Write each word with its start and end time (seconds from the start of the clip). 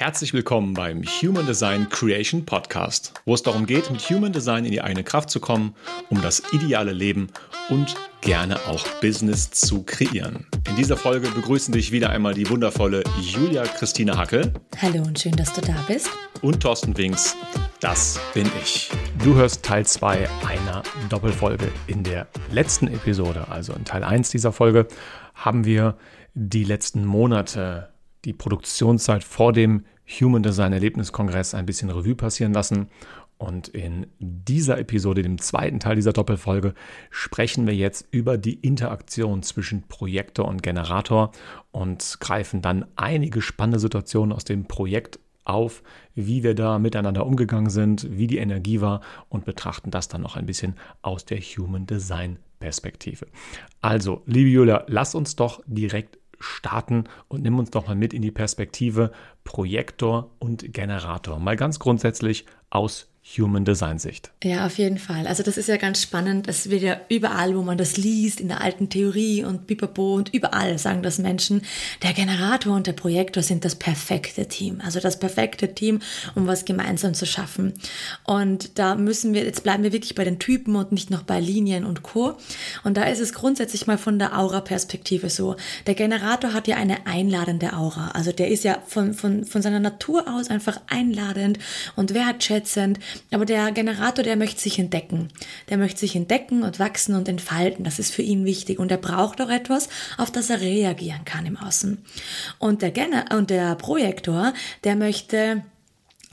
Herzlich 0.00 0.32
willkommen 0.32 0.72
beim 0.72 1.02
Human 1.02 1.44
Design 1.44 1.86
Creation 1.90 2.46
Podcast, 2.46 3.12
wo 3.26 3.34
es 3.34 3.42
darum 3.42 3.66
geht, 3.66 3.90
mit 3.90 4.00
Human 4.08 4.32
Design 4.32 4.64
in 4.64 4.70
die 4.70 4.80
eigene 4.80 5.04
Kraft 5.04 5.28
zu 5.28 5.40
kommen, 5.40 5.74
um 6.08 6.22
das 6.22 6.42
ideale 6.52 6.92
Leben 6.92 7.28
und 7.68 7.94
gerne 8.22 8.56
auch 8.66 8.86
Business 9.02 9.50
zu 9.50 9.82
kreieren. 9.82 10.46
In 10.66 10.76
dieser 10.76 10.96
Folge 10.96 11.28
begrüßen 11.28 11.74
dich 11.74 11.92
wieder 11.92 12.08
einmal 12.08 12.32
die 12.32 12.48
wundervolle 12.48 13.04
Julia 13.20 13.64
Christine 13.64 14.16
Hackel. 14.16 14.54
Hallo 14.80 15.02
und 15.02 15.18
schön, 15.18 15.32
dass 15.32 15.52
du 15.52 15.60
da 15.60 15.76
bist. 15.86 16.08
Und 16.40 16.62
Thorsten 16.62 16.96
Winks. 16.96 17.36
Das 17.80 18.18
bin 18.32 18.50
ich. 18.62 18.90
Du 19.22 19.34
hörst 19.34 19.62
Teil 19.62 19.84
2 19.84 20.26
einer 20.48 20.82
Doppelfolge. 21.10 21.70
In 21.88 22.04
der 22.04 22.26
letzten 22.50 22.88
Episode, 22.88 23.48
also 23.50 23.74
in 23.74 23.84
Teil 23.84 24.02
1 24.02 24.30
dieser 24.30 24.50
Folge, 24.50 24.88
haben 25.34 25.66
wir 25.66 25.98
die 26.32 26.64
letzten 26.64 27.04
Monate 27.04 27.89
die 28.24 28.32
Produktionszeit 28.32 29.24
vor 29.24 29.52
dem 29.52 29.84
Human 30.20 30.42
Design 30.42 30.72
Erlebniskongress 30.72 31.54
ein 31.54 31.66
bisschen 31.66 31.90
Revue 31.90 32.14
passieren 32.14 32.52
lassen. 32.52 32.88
Und 33.38 33.68
in 33.68 34.06
dieser 34.18 34.78
Episode, 34.78 35.22
dem 35.22 35.38
zweiten 35.38 35.80
Teil 35.80 35.96
dieser 35.96 36.12
Doppelfolge, 36.12 36.74
sprechen 37.08 37.66
wir 37.66 37.74
jetzt 37.74 38.06
über 38.10 38.36
die 38.36 38.54
Interaktion 38.54 39.42
zwischen 39.42 39.88
Projektor 39.88 40.46
und 40.46 40.62
Generator 40.62 41.32
und 41.70 42.18
greifen 42.20 42.60
dann 42.60 42.84
einige 42.96 43.40
spannende 43.40 43.78
Situationen 43.78 44.34
aus 44.34 44.44
dem 44.44 44.66
Projekt 44.66 45.20
auf, 45.44 45.82
wie 46.14 46.42
wir 46.42 46.54
da 46.54 46.78
miteinander 46.78 47.24
umgegangen 47.24 47.70
sind, 47.70 48.06
wie 48.10 48.26
die 48.26 48.36
Energie 48.36 48.82
war 48.82 49.00
und 49.30 49.46
betrachten 49.46 49.90
das 49.90 50.08
dann 50.08 50.20
noch 50.20 50.36
ein 50.36 50.44
bisschen 50.44 50.74
aus 51.00 51.24
der 51.24 51.38
Human 51.40 51.86
Design 51.86 52.38
Perspektive. 52.58 53.26
Also, 53.80 54.22
liebe 54.26 54.50
Julia, 54.50 54.84
lass 54.86 55.14
uns 55.14 55.34
doch 55.34 55.62
direkt 55.66 56.18
starten 56.40 57.04
und 57.28 57.42
nimm 57.42 57.58
uns 57.58 57.70
doch 57.70 57.86
mal 57.86 57.94
mit 57.94 58.12
in 58.12 58.22
die 58.22 58.30
Perspektive 58.30 59.12
Projektor 59.44 60.32
und 60.38 60.72
Generator. 60.72 61.38
Mal 61.38 61.56
ganz 61.56 61.78
grundsätzlich 61.78 62.46
aus 62.70 63.09
Human 63.36 63.64
Design 63.64 63.98
Sicht. 63.98 64.30
Ja, 64.42 64.66
auf 64.66 64.78
jeden 64.78 64.98
Fall. 64.98 65.26
Also 65.26 65.42
das 65.42 65.56
ist 65.56 65.68
ja 65.68 65.76
ganz 65.76 66.02
spannend. 66.02 66.48
Das 66.48 66.70
wird 66.70 66.82
ja 66.82 67.00
überall, 67.08 67.54
wo 67.56 67.62
man 67.62 67.78
das 67.78 67.96
liest, 67.96 68.40
in 68.40 68.48
der 68.48 68.60
alten 68.60 68.88
Theorie 68.88 69.44
und 69.44 69.66
Pipapo 69.66 70.14
und 70.14 70.32
überall 70.34 70.78
sagen 70.78 71.02
das 71.02 71.18
Menschen, 71.18 71.62
der 72.02 72.12
Generator 72.14 72.74
und 72.74 72.86
der 72.86 72.92
Projektor 72.94 73.42
sind 73.42 73.64
das 73.64 73.76
perfekte 73.76 74.48
Team. 74.48 74.80
Also 74.82 75.00
das 75.00 75.18
perfekte 75.18 75.74
Team, 75.74 76.00
um 76.34 76.46
was 76.46 76.64
gemeinsam 76.64 77.14
zu 77.14 77.26
schaffen. 77.26 77.74
Und 78.24 78.78
da 78.78 78.94
müssen 78.94 79.34
wir, 79.34 79.44
jetzt 79.44 79.62
bleiben 79.62 79.82
wir 79.82 79.92
wirklich 79.92 80.14
bei 80.14 80.24
den 80.24 80.38
Typen 80.38 80.74
und 80.74 80.90
nicht 80.90 81.10
noch 81.10 81.22
bei 81.22 81.40
Linien 81.40 81.84
und 81.84 82.02
Co. 82.02 82.36
Und 82.84 82.96
da 82.96 83.04
ist 83.04 83.20
es 83.20 83.34
grundsätzlich 83.34 83.86
mal 83.86 83.98
von 83.98 84.18
der 84.18 84.36
Aura-Perspektive 84.38 85.30
so. 85.30 85.56
Der 85.86 85.94
Generator 85.94 86.52
hat 86.54 86.66
ja 86.66 86.76
eine 86.76 87.06
einladende 87.06 87.74
Aura. 87.74 88.08
Also 88.12 88.32
der 88.32 88.48
ist 88.48 88.64
ja 88.64 88.78
von, 88.86 89.12
von, 89.12 89.44
von 89.44 89.62
seiner 89.62 89.80
Natur 89.80 90.24
aus 90.26 90.48
einfach 90.48 90.80
einladend 90.88 91.58
und 91.96 92.14
wertschätzend 92.14 92.98
aber 93.30 93.44
der 93.44 93.72
Generator, 93.72 94.24
der 94.24 94.36
möchte 94.36 94.60
sich 94.60 94.78
entdecken. 94.78 95.28
Der 95.68 95.78
möchte 95.78 96.00
sich 96.00 96.16
entdecken 96.16 96.62
und 96.62 96.78
wachsen 96.78 97.14
und 97.14 97.28
entfalten. 97.28 97.84
Das 97.84 97.98
ist 97.98 98.14
für 98.14 98.22
ihn 98.22 98.44
wichtig. 98.44 98.78
Und 98.78 98.90
er 98.90 98.98
braucht 98.98 99.40
auch 99.40 99.50
etwas, 99.50 99.88
auf 100.18 100.30
das 100.30 100.50
er 100.50 100.60
reagieren 100.60 101.24
kann 101.24 101.46
im 101.46 101.56
Außen. 101.56 101.98
Und 102.58 102.82
der, 102.82 102.90
Gener 102.90 103.26
und 103.36 103.50
der 103.50 103.74
Projektor, 103.74 104.52
der 104.84 104.96
möchte 104.96 105.62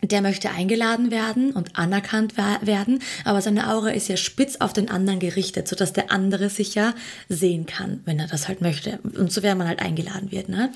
der 0.03 0.21
möchte 0.21 0.51
eingeladen 0.51 1.09
werden 1.09 1.51
und 1.53 1.77
anerkannt 1.77 2.35
werden, 2.37 2.99
aber 3.25 3.41
seine 3.41 3.73
Aura 3.73 3.89
ist 3.89 4.07
ja 4.09 4.15
spitz 4.15 4.57
auf 4.57 4.71
den 4.71 4.89
anderen 4.89 5.19
gerichtet, 5.19 5.67
sodass 5.67 5.91
der 5.91 6.11
andere 6.11 6.49
sich 6.49 6.75
ja 6.75 6.93
sehen 7.29 7.65
kann, 7.65 8.01
wenn 8.05 8.19
er 8.19 8.27
das 8.27 8.47
halt 8.47 8.61
möchte. 8.61 8.99
Und 9.17 9.31
so 9.31 9.41
wäre 9.41 9.55
man 9.55 9.67
halt 9.67 9.79
eingeladen 9.79 10.31
wird. 10.31 10.49
Ne? 10.49 10.71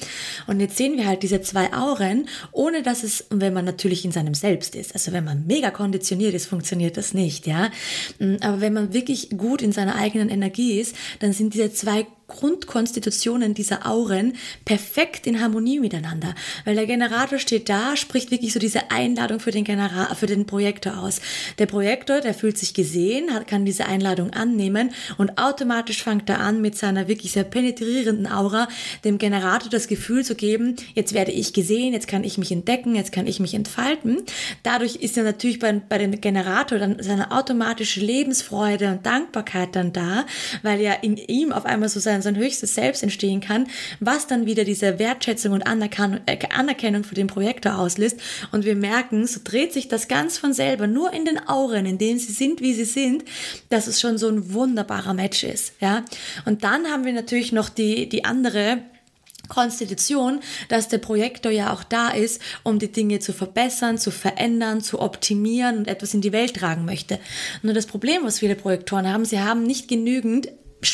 Und 0.47 0.59
jetzt 0.59 0.75
sehen 0.75 0.97
wir 0.97 1.05
halt 1.05 1.22
diese 1.22 1.41
zwei 1.41 1.72
Auren, 1.72 2.28
ohne 2.52 2.81
dass 2.81 3.03
es, 3.03 3.25
wenn 3.30 3.53
man 3.53 3.66
natürlich 3.66 4.05
in 4.05 4.11
seinem 4.11 4.33
Selbst 4.33 4.75
ist, 4.75 4.94
also 4.94 5.11
wenn 5.11 5.23
man 5.23 5.45
mega 5.45 5.69
konditioniert 5.69 6.33
ist, 6.33 6.47
funktioniert 6.47 6.97
das 6.97 7.13
nicht, 7.13 7.45
ja. 7.45 7.69
Aber 8.41 8.59
wenn 8.59 8.73
man 8.73 8.94
wirklich 8.94 9.30
gut 9.38 9.62
in 9.62 9.72
seiner 9.72 9.95
eigenen 9.95 10.29
Energie 10.29 10.79
ist, 10.79 10.95
dann 11.19 11.31
sind 11.31 11.53
diese 11.53 11.72
zwei 11.72 12.07
Grundkonstitutionen 12.31 13.53
dieser 13.53 13.86
Auren 13.86 14.34
perfekt 14.66 15.28
in 15.28 15.42
Harmonie 15.42 15.80
miteinander. 15.80 16.34
Weil 16.66 16.75
der 16.75 16.86
Generator 16.86 17.40
steht 17.40 17.69
da, 17.69 17.96
spricht 17.96 18.31
wirklich 18.31 18.53
so 18.53 18.59
diese 18.59 18.92
Einladung 18.92 19.40
für 19.40 19.52
den 19.52 19.64
Generator, 19.64 20.16
für 20.16 20.28
den 20.28 20.46
Projektor 20.46 20.97
aus. 20.97 21.22
Der 21.59 21.66
Projektor, 21.66 22.22
der 22.22 22.34
fühlt 22.34 22.58
sich 22.58 22.74
gesehen, 22.74 23.34
hat, 23.34 23.47
kann 23.47 23.66
diese 23.66 23.86
Einladung 23.86 24.31
annehmen 24.31 24.92
und 25.18 25.38
automatisch 25.38 26.03
fängt 26.03 26.30
er 26.30 26.40
an, 26.40 26.62
mit 26.62 26.78
seiner 26.78 27.08
wirklich 27.08 27.34
sehr 27.34 27.44
penetrierenden 27.44 28.28
Aura 28.28 28.68
dem 29.03 29.18
Generator 29.18 29.69
das 29.69 29.88
Gefühl 29.88 30.24
zu 30.24 30.36
geben, 30.36 30.75
jetzt 30.96 31.13
werde 31.13 31.31
ich 31.31 31.53
gesehen, 31.53 31.94
jetzt 31.94 32.08
kann 32.08 32.24
ich 32.24 32.38
mich 32.38 32.52
entdecken, 32.52 32.96
jetzt 32.96 33.12
kann 33.12 33.28
ich 33.28 33.40
mich 33.40 33.53
entfalten. 33.53 34.24
Dadurch 34.63 34.96
ist 34.96 35.16
ja 35.18 35.24
natürlich 35.24 35.59
bei, 35.59 35.74
bei 35.74 35.98
dem 35.98 36.19
Generator 36.19 36.80
dann 36.80 36.98
seine 37.02 37.31
automatische 37.31 38.00
Lebensfreude 38.00 38.92
und 38.92 39.06
Dankbarkeit 39.06 39.75
dann 39.75 39.94
da, 39.94 40.25
weil 40.63 40.81
ja 40.81 40.94
in 40.94 41.18
ihm 41.18 41.52
auf 41.52 41.66
einmal 41.66 41.90
so 41.90 42.00
sein 42.00 42.20
sein, 42.21 42.31
sein 42.31 42.41
höchstes 42.41 42.75
Selbst 42.75 43.03
entstehen 43.03 43.41
kann, 43.41 43.67
was 43.99 44.27
dann 44.27 44.45
wieder 44.45 44.63
diese 44.63 44.99
Wertschätzung 44.99 45.53
und 45.53 45.61
äh, 45.61 46.39
Anerkennung 46.53 47.03
für 47.03 47.15
den 47.15 47.27
Projektor 47.27 47.77
auslöst. 47.77 48.19
Und 48.51 48.65
wir 48.65 48.75
merken, 48.75 49.27
so 49.27 49.39
dreht 49.43 49.73
sich 49.73 49.87
das 49.87 50.07
ganz 50.07 50.37
von 50.37 50.53
selber, 50.53 50.87
nur 50.87 51.13
in 51.13 51.25
den 51.25 51.47
Auren, 51.47 51.85
in 51.85 51.97
denen 51.97 52.19
sie 52.19 52.33
sind, 52.33 52.61
wie 52.61 52.73
sie 52.73 52.85
sind, 52.85 53.23
dass 53.69 53.87
es 53.87 53.99
schon 53.99 54.17
so 54.17 54.27
ein 54.27 54.53
wunderbarer 54.53 55.13
Match 55.13 55.43
ist. 55.43 55.73
Ja? 55.79 56.03
Und 56.45 56.63
dann 56.63 56.87
haben 56.87 57.05
wir 57.05 57.13
natürlich 57.13 57.51
noch 57.51 57.69
die, 57.69 58.07
die 58.07 58.25
andere 58.25 58.79
Konstitution, 59.49 60.39
dass 60.69 60.88
der 60.88 60.99
Projektor 60.99 61.51
ja 61.51 61.73
auch 61.73 61.83
da 61.83 62.09
ist, 62.09 62.41
um 62.63 62.79
die 62.79 62.91
Dinge 62.91 63.19
zu 63.19 63.33
verbessern, 63.33 63.97
zu 63.97 64.09
verändern, 64.09 64.79
zu 64.79 65.01
optimieren 65.01 65.77
und 65.77 65.88
etwas 65.89 66.13
in 66.13 66.21
die 66.21 66.31
Welt 66.31 66.55
tragen 66.55 66.85
möchte. 66.85 67.19
Nur 67.61 67.73
das 67.73 67.85
Problem, 67.85 68.23
was 68.23 68.39
viele 68.39 68.55
Projektoren 68.55 69.11
haben, 69.11 69.25
sie 69.25 69.41
haben 69.41 69.63
nicht 69.63 69.89
genügend 69.89 70.47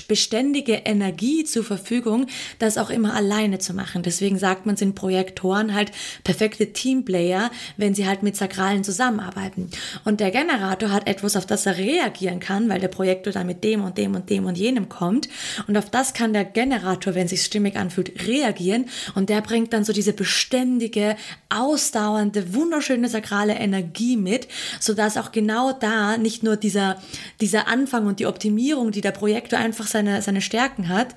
beständige 0.08 0.74
Energie 0.74 1.44
zur 1.44 1.64
Verfügung, 1.64 2.28
das 2.60 2.78
auch 2.78 2.90
immer 2.90 3.14
alleine 3.14 3.60
zu 3.60 3.74
machen. 3.74 4.04
Deswegen 4.04 4.38
sagt 4.38 4.66
man, 4.66 4.78
sind 4.78 4.96
Projektoren 4.96 5.74
halt 5.74 5.92
perfekte 6.24 6.74
Teamplayer, 6.74 7.52
wenn 7.78 7.96
sie 7.96 8.08
halt 8.08 8.24
mit 8.24 8.36
Sakralen 8.36 8.84
zusammenarbeiten. 8.84 9.70
Und 10.06 10.20
der 10.20 10.32
Generator 10.32 10.92
hat 10.92 11.08
etwas, 11.08 11.36
auf 11.36 11.46
das 11.46 11.66
er 11.66 11.78
reagieren 11.78 12.40
kann, 12.40 12.70
weil 12.70 12.80
der 12.80 12.88
Projektor 12.88 13.34
dann 13.34 13.48
mit 13.48 13.64
dem 13.64 13.84
und 13.84 13.98
dem 13.98 14.16
und 14.16 14.30
dem 14.30 14.46
und 14.46 14.58
jenem 14.58 14.90
kommt. 14.90 15.30
Und 15.68 15.78
auf 15.78 15.90
das 15.90 16.14
kann 16.14 16.34
der 16.34 16.46
Generator, 16.46 17.16
wenn 17.16 17.28
sich 17.28 17.44
stimmig 17.44 17.76
anfühlt, 17.76 18.28
reagieren. 18.28 18.86
Und 19.16 19.30
der 19.30 19.42
bringt 19.42 19.74
dann 19.74 19.84
so 19.84 19.94
diese 19.94 20.14
beständige, 20.14 21.16
ausdauernde, 21.50 22.54
wunderschöne 22.54 23.10
sakrale 23.10 23.54
Energie 23.54 24.18
mit, 24.18 24.48
sodass 24.80 25.18
auch 25.18 25.32
genau 25.32 25.72
da 25.72 26.18
nicht 26.18 26.44
nur 26.44 26.58
dieser, 26.58 27.02
dieser 27.40 27.68
Anfang 27.68 28.08
und 28.08 28.20
die 28.20 28.26
Optimierung, 28.26 28.92
die 28.92 29.02
der 29.02 29.12
Projektor 29.12 29.60
einfach 29.60 29.77
einfach 29.78 29.90
seine, 29.90 30.22
seine 30.22 30.42
Stärken 30.42 30.90
hat, 30.90 31.14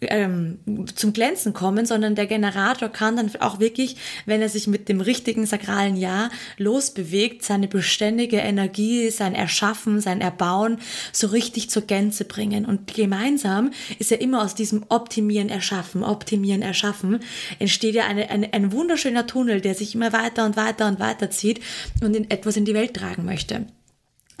ähm, 0.00 0.58
zum 0.94 1.12
Glänzen 1.12 1.52
kommen, 1.52 1.86
sondern 1.86 2.14
der 2.14 2.26
Generator 2.26 2.88
kann 2.88 3.16
dann 3.16 3.30
auch 3.40 3.60
wirklich, 3.60 3.96
wenn 4.26 4.40
er 4.40 4.48
sich 4.48 4.66
mit 4.66 4.88
dem 4.88 5.00
richtigen 5.00 5.46
sakralen 5.46 5.96
Ja 5.96 6.30
losbewegt, 6.56 7.44
seine 7.44 7.68
beständige 7.68 8.38
Energie, 8.38 9.10
sein 9.10 9.34
Erschaffen, 9.34 10.00
sein 10.00 10.20
Erbauen 10.20 10.78
so 11.12 11.28
richtig 11.28 11.70
zur 11.70 11.82
Gänze 11.82 12.24
bringen. 12.24 12.64
Und 12.64 12.92
gemeinsam 12.92 13.72
ist 13.98 14.10
ja 14.10 14.16
immer 14.16 14.42
aus 14.42 14.54
diesem 14.54 14.84
Optimieren, 14.88 15.50
Erschaffen, 15.50 16.02
Optimieren, 16.02 16.62
Erschaffen, 16.62 17.20
entsteht 17.58 17.94
ja 17.94 18.06
eine, 18.06 18.30
eine, 18.30 18.52
ein 18.52 18.72
wunderschöner 18.72 19.26
Tunnel, 19.26 19.60
der 19.60 19.74
sich 19.74 19.94
immer 19.94 20.12
weiter 20.12 20.46
und 20.46 20.56
weiter 20.56 20.88
und 20.88 20.98
weiter 20.98 21.30
zieht 21.30 21.60
und 22.02 22.16
in 22.16 22.30
etwas 22.30 22.56
in 22.56 22.64
die 22.64 22.74
Welt 22.74 22.94
tragen 22.94 23.24
möchte. 23.24 23.66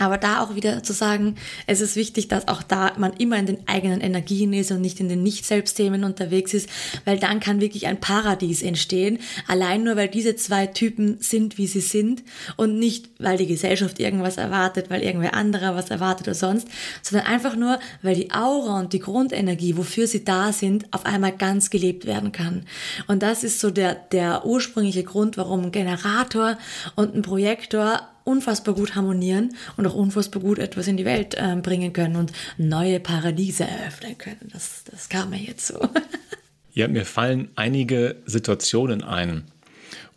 Aber 0.00 0.16
da 0.16 0.42
auch 0.42 0.54
wieder 0.54 0.82
zu 0.82 0.94
sagen, 0.94 1.36
es 1.66 1.82
ist 1.82 1.94
wichtig, 1.94 2.26
dass 2.28 2.48
auch 2.48 2.62
da 2.62 2.94
man 2.96 3.12
immer 3.12 3.36
in 3.36 3.44
den 3.44 3.68
eigenen 3.68 4.00
Energien 4.00 4.54
ist 4.54 4.70
und 4.70 4.80
nicht 4.80 4.98
in 4.98 5.10
den 5.10 5.22
Nicht-Selbstthemen 5.22 6.04
unterwegs 6.04 6.54
ist, 6.54 6.70
weil 7.04 7.18
dann 7.18 7.38
kann 7.38 7.60
wirklich 7.60 7.86
ein 7.86 8.00
Paradies 8.00 8.62
entstehen. 8.62 9.18
Allein 9.46 9.84
nur, 9.84 9.96
weil 9.96 10.08
diese 10.08 10.36
zwei 10.36 10.66
Typen 10.66 11.18
sind, 11.20 11.58
wie 11.58 11.66
sie 11.66 11.82
sind 11.82 12.22
und 12.56 12.78
nicht, 12.78 13.10
weil 13.18 13.36
die 13.36 13.46
Gesellschaft 13.46 14.00
irgendwas 14.00 14.38
erwartet, 14.38 14.88
weil 14.88 15.02
irgendwer 15.02 15.34
anderer 15.34 15.76
was 15.76 15.90
erwartet 15.90 16.28
oder 16.28 16.34
sonst, 16.34 16.66
sondern 17.02 17.26
einfach 17.26 17.54
nur, 17.54 17.78
weil 18.00 18.14
die 18.14 18.30
Aura 18.32 18.80
und 18.80 18.94
die 18.94 19.00
Grundenergie, 19.00 19.76
wofür 19.76 20.06
sie 20.06 20.24
da 20.24 20.54
sind, 20.54 20.86
auf 20.94 21.04
einmal 21.04 21.32
ganz 21.32 21.68
gelebt 21.68 22.06
werden 22.06 22.32
kann. 22.32 22.64
Und 23.06 23.22
das 23.22 23.44
ist 23.44 23.60
so 23.60 23.70
der, 23.70 23.96
der 23.96 24.46
ursprüngliche 24.46 25.04
Grund, 25.04 25.36
warum 25.36 25.64
ein 25.64 25.72
Generator 25.72 26.56
und 26.96 27.14
ein 27.14 27.20
Projektor 27.20 28.00
unfassbar 28.24 28.74
gut 28.74 28.94
harmonieren 28.94 29.54
und 29.76 29.86
auch 29.86 29.94
unfassbar 29.94 30.42
gut 30.42 30.58
etwas 30.58 30.88
in 30.88 30.96
die 30.96 31.04
Welt 31.04 31.34
äh, 31.34 31.56
bringen 31.56 31.92
können 31.92 32.16
und 32.16 32.32
neue 32.58 33.00
Paradiese 33.00 33.64
eröffnen 33.64 34.18
können. 34.18 34.50
Das, 34.52 34.84
das 34.90 35.08
kam 35.08 35.30
mir 35.30 35.38
jetzt 35.38 35.66
so. 35.66 35.88
ja, 36.74 36.88
mir 36.88 37.04
fallen 37.04 37.50
einige 37.56 38.16
Situationen 38.26 39.02
ein. 39.02 39.44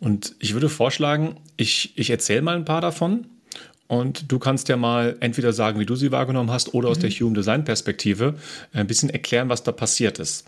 Und 0.00 0.34
ich 0.38 0.52
würde 0.54 0.68
vorschlagen, 0.68 1.36
ich, 1.56 1.96
ich 1.96 2.10
erzähle 2.10 2.42
mal 2.42 2.56
ein 2.56 2.64
paar 2.64 2.80
davon 2.80 3.26
Und 3.86 4.32
du 4.32 4.38
kannst 4.38 4.68
ja 4.68 4.76
mal 4.76 5.16
entweder 5.20 5.52
sagen, 5.52 5.78
wie 5.78 5.86
du 5.86 5.94
sie 5.94 6.10
wahrgenommen 6.10 6.50
hast, 6.50 6.74
oder 6.74 6.88
aus 6.88 6.98
mhm. 6.98 7.02
der 7.02 7.10
Human 7.10 7.34
Design 7.34 7.64
Perspektive 7.64 8.34
ein 8.72 8.86
bisschen 8.86 9.10
erklären, 9.10 9.48
was 9.48 9.62
da 9.62 9.72
passiert 9.72 10.18
ist. 10.18 10.46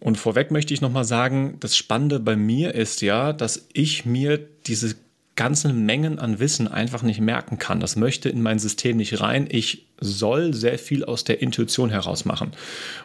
Und 0.00 0.16
vorweg 0.16 0.50
möchte 0.50 0.72
ich 0.72 0.80
nochmal 0.80 1.04
sagen, 1.04 1.58
das 1.60 1.76
Spannende 1.76 2.20
bei 2.20 2.36
mir 2.36 2.74
ist 2.74 3.02
ja, 3.02 3.32
dass 3.32 3.68
ich 3.72 4.06
mir 4.06 4.38
diese 4.66 4.94
ganzen 5.40 5.86
Mengen 5.86 6.18
an 6.18 6.38
Wissen 6.38 6.68
einfach 6.68 7.02
nicht 7.02 7.18
merken 7.18 7.56
kann. 7.56 7.80
Das 7.80 7.96
möchte 7.96 8.28
in 8.28 8.42
mein 8.42 8.58
System 8.58 8.98
nicht 8.98 9.22
rein. 9.22 9.48
Ich 9.50 9.86
soll 9.98 10.52
sehr 10.52 10.78
viel 10.78 11.02
aus 11.02 11.24
der 11.24 11.40
Intuition 11.40 11.88
heraus 11.88 12.26
machen. 12.26 12.52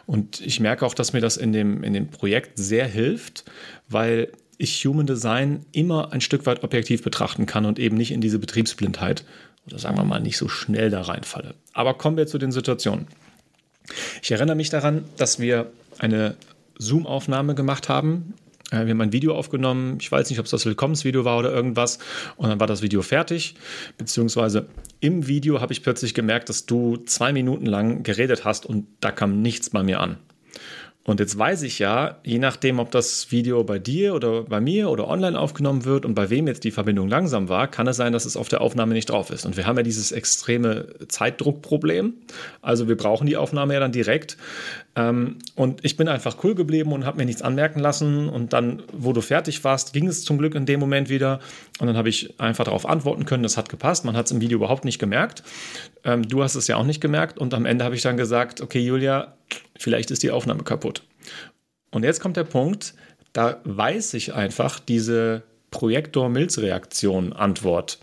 Und 0.04 0.42
ich 0.42 0.60
merke 0.60 0.84
auch, 0.84 0.92
dass 0.92 1.14
mir 1.14 1.22
das 1.22 1.38
in 1.38 1.54
dem, 1.54 1.82
in 1.82 1.94
dem 1.94 2.08
Projekt 2.08 2.58
sehr 2.58 2.86
hilft, 2.86 3.46
weil 3.88 4.32
ich 4.58 4.84
Human 4.84 5.06
Design 5.06 5.64
immer 5.72 6.12
ein 6.12 6.20
Stück 6.20 6.44
weit 6.44 6.62
objektiv 6.62 7.02
betrachten 7.02 7.46
kann 7.46 7.64
und 7.64 7.78
eben 7.78 7.96
nicht 7.96 8.10
in 8.10 8.20
diese 8.20 8.38
Betriebsblindheit 8.38 9.24
oder 9.66 9.78
sagen 9.78 9.96
wir 9.96 10.04
mal 10.04 10.20
nicht 10.20 10.36
so 10.36 10.46
schnell 10.46 10.90
da 10.90 11.00
reinfalle. 11.00 11.54
Aber 11.72 11.94
kommen 11.94 12.18
wir 12.18 12.26
zu 12.26 12.36
den 12.36 12.52
Situationen. 12.52 13.06
Ich 14.22 14.30
erinnere 14.30 14.56
mich 14.56 14.68
daran, 14.68 15.04
dass 15.16 15.40
wir 15.40 15.72
eine 15.96 16.36
Zoom-Aufnahme 16.76 17.54
gemacht 17.54 17.88
haben 17.88 18.34
wir 18.70 18.78
haben 18.78 19.00
ein 19.00 19.12
Video 19.12 19.34
aufgenommen. 19.34 19.98
Ich 20.00 20.10
weiß 20.10 20.28
nicht, 20.30 20.38
ob 20.40 20.46
es 20.46 20.50
das 20.50 20.66
Willkommensvideo 20.66 21.24
war 21.24 21.38
oder 21.38 21.52
irgendwas. 21.52 21.98
Und 22.36 22.48
dann 22.48 22.58
war 22.58 22.66
das 22.66 22.82
Video 22.82 23.02
fertig. 23.02 23.54
Beziehungsweise 23.96 24.66
im 25.00 25.28
Video 25.28 25.60
habe 25.60 25.72
ich 25.72 25.82
plötzlich 25.82 26.14
gemerkt, 26.14 26.48
dass 26.48 26.66
du 26.66 26.96
zwei 26.96 27.32
Minuten 27.32 27.66
lang 27.66 28.02
geredet 28.02 28.44
hast 28.44 28.66
und 28.66 28.86
da 29.00 29.12
kam 29.12 29.40
nichts 29.40 29.70
bei 29.70 29.82
mir 29.82 30.00
an. 30.00 30.16
Und 31.06 31.20
jetzt 31.20 31.38
weiß 31.38 31.62
ich 31.62 31.78
ja, 31.78 32.18
je 32.24 32.40
nachdem, 32.40 32.80
ob 32.80 32.90
das 32.90 33.30
Video 33.30 33.62
bei 33.62 33.78
dir 33.78 34.12
oder 34.12 34.42
bei 34.42 34.60
mir 34.60 34.90
oder 34.90 35.06
online 35.06 35.38
aufgenommen 35.38 35.84
wird 35.84 36.04
und 36.04 36.14
bei 36.14 36.30
wem 36.30 36.48
jetzt 36.48 36.64
die 36.64 36.72
Verbindung 36.72 37.08
langsam 37.08 37.48
war, 37.48 37.68
kann 37.68 37.86
es 37.86 37.96
sein, 37.96 38.12
dass 38.12 38.24
es 38.24 38.36
auf 38.36 38.48
der 38.48 38.60
Aufnahme 38.60 38.92
nicht 38.92 39.08
drauf 39.08 39.30
ist. 39.30 39.46
Und 39.46 39.56
wir 39.56 39.68
haben 39.68 39.76
ja 39.76 39.84
dieses 39.84 40.10
extreme 40.10 40.88
Zeitdruckproblem. 41.06 42.14
Also 42.60 42.88
wir 42.88 42.96
brauchen 42.96 43.28
die 43.28 43.36
Aufnahme 43.36 43.74
ja 43.74 43.80
dann 43.80 43.92
direkt. 43.92 44.36
Ähm, 44.96 45.36
und 45.54 45.84
ich 45.84 45.96
bin 45.96 46.08
einfach 46.08 46.42
cool 46.42 46.54
geblieben 46.54 46.92
und 46.92 47.04
habe 47.04 47.18
mir 47.18 47.26
nichts 47.26 47.42
anmerken 47.42 47.80
lassen. 47.80 48.28
Und 48.28 48.54
dann, 48.54 48.82
wo 48.92 49.12
du 49.12 49.20
fertig 49.20 49.62
warst, 49.62 49.92
ging 49.92 50.08
es 50.08 50.24
zum 50.24 50.38
Glück 50.38 50.54
in 50.54 50.64
dem 50.64 50.80
Moment 50.80 51.10
wieder. 51.10 51.40
Und 51.78 51.86
dann 51.86 51.96
habe 51.96 52.08
ich 52.08 52.40
einfach 52.40 52.64
darauf 52.64 52.86
antworten 52.88 53.26
können. 53.26 53.42
Das 53.42 53.58
hat 53.58 53.68
gepasst. 53.68 54.04
Man 54.06 54.16
hat 54.16 54.26
es 54.26 54.32
im 54.32 54.40
Video 54.40 54.56
überhaupt 54.56 54.86
nicht 54.86 54.98
gemerkt. 54.98 55.42
Ähm, 56.02 56.26
du 56.26 56.42
hast 56.42 56.54
es 56.54 56.66
ja 56.66 56.76
auch 56.76 56.86
nicht 56.86 57.02
gemerkt. 57.02 57.38
Und 57.38 57.52
am 57.52 57.66
Ende 57.66 57.84
habe 57.84 57.94
ich 57.94 58.02
dann 58.02 58.16
gesagt, 58.16 58.62
okay, 58.62 58.80
Julia, 58.80 59.34
vielleicht 59.78 60.10
ist 60.10 60.22
die 60.22 60.30
Aufnahme 60.30 60.62
kaputt. 60.62 61.02
Und 61.90 62.02
jetzt 62.02 62.20
kommt 62.20 62.38
der 62.38 62.44
Punkt, 62.44 62.94
da 63.34 63.60
weiß 63.64 64.14
ich 64.14 64.32
einfach 64.32 64.80
diese 64.80 65.42
Projektor-Milz-Reaktion 65.70 67.34
Antwort. 67.34 67.98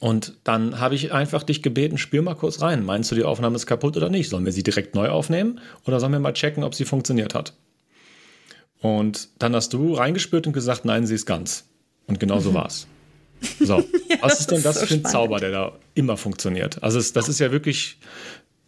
Und 0.00 0.34
dann 0.44 0.80
habe 0.80 0.94
ich 0.94 1.12
einfach 1.12 1.42
dich 1.42 1.62
gebeten, 1.62 1.98
spür 1.98 2.22
mal 2.22 2.34
kurz 2.34 2.60
rein. 2.60 2.84
Meinst 2.84 3.10
du, 3.10 3.14
die 3.14 3.24
Aufnahme 3.24 3.56
ist 3.56 3.66
kaputt 3.66 3.96
oder 3.96 4.08
nicht? 4.08 4.28
Sollen 4.28 4.44
wir 4.44 4.52
sie 4.52 4.62
direkt 4.62 4.94
neu 4.94 5.08
aufnehmen 5.08 5.60
oder 5.84 6.00
sollen 6.00 6.12
wir 6.12 6.20
mal 6.20 6.32
checken, 6.32 6.64
ob 6.64 6.74
sie 6.74 6.84
funktioniert 6.84 7.34
hat? 7.34 7.54
Und 8.80 9.28
dann 9.38 9.54
hast 9.54 9.72
du 9.72 9.94
reingespürt 9.94 10.46
und 10.46 10.52
gesagt, 10.52 10.84
nein, 10.84 11.06
sie 11.06 11.14
ist 11.14 11.26
ganz. 11.26 11.64
Und 12.06 12.20
genau 12.20 12.40
so 12.40 12.54
war 12.54 12.66
es. 12.66 12.86
So, 13.60 13.78
ja, 14.08 14.16
was 14.20 14.40
ist 14.40 14.50
denn 14.50 14.62
das, 14.62 14.80
so 14.80 14.86
für 14.86 14.94
ein 14.94 15.00
spannend. 15.00 15.08
Zauber, 15.08 15.40
der 15.40 15.50
da 15.50 15.72
immer 15.94 16.16
funktioniert? 16.16 16.82
Also 16.82 16.98
es, 16.98 17.12
das 17.12 17.28
ist 17.28 17.40
ja 17.40 17.52
wirklich 17.52 17.98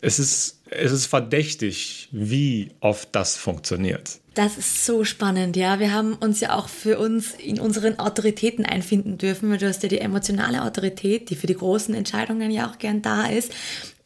es 0.01 0.19
ist, 0.19 0.63
es 0.71 0.93
ist 0.93 1.07
verdächtig, 1.07 2.09
wie 2.13 2.71
oft 2.81 3.09
das 3.13 3.37
funktioniert. 3.37 4.21
Das 4.39 4.57
ist 4.57 4.87
so 4.87 5.03
spannend, 5.03 5.57
ja. 5.57 5.81
Wir 5.81 5.93
haben 5.93 6.15
uns 6.15 6.39
ja 6.39 6.55
auch 6.55 6.69
für 6.69 7.01
uns 7.01 7.35
in 7.35 7.59
unseren 7.59 7.99
Autoritäten 7.99 8.65
einfinden 8.65 9.19
dürfen, 9.19 9.51
weil 9.51 9.59
du 9.59 9.67
hast 9.67 9.83
ja 9.83 9.89
die 9.89 9.99
emotionale 9.99 10.63
Autorität, 10.63 11.29
die 11.31 11.35
für 11.35 11.49
die 11.49 11.57
großen 11.57 11.93
Entscheidungen 11.93 12.53
ja 12.53 12.71
auch 12.71 12.79
gern 12.79 13.03
da 13.03 13.27
ist. 13.27 13.53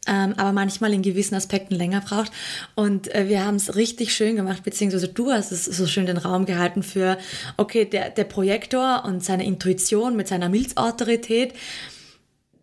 Ähm, 0.07 0.33
aber 0.37 0.51
manchmal 0.51 0.91
in 0.91 1.03
gewissen 1.03 1.35
Aspekten 1.35 1.75
länger 1.75 2.01
braucht. 2.01 2.31
Und 2.73 3.13
äh, 3.13 3.29
wir 3.29 3.45
haben 3.45 3.57
es 3.57 3.75
richtig 3.75 4.11
schön 4.11 4.35
gemacht, 4.35 4.63
beziehungsweise 4.63 5.07
du 5.07 5.31
hast 5.31 5.51
es 5.51 5.65
so 5.65 5.85
schön 5.85 6.07
den 6.07 6.17
Raum 6.17 6.47
gehalten 6.47 6.81
für, 6.81 7.19
okay, 7.57 7.85
der, 7.85 8.09
der 8.09 8.23
Projektor 8.23 9.05
und 9.05 9.23
seine 9.23 9.45
Intuition 9.45 10.15
mit 10.15 10.27
seiner 10.27 10.49
Milzautorität 10.49 11.53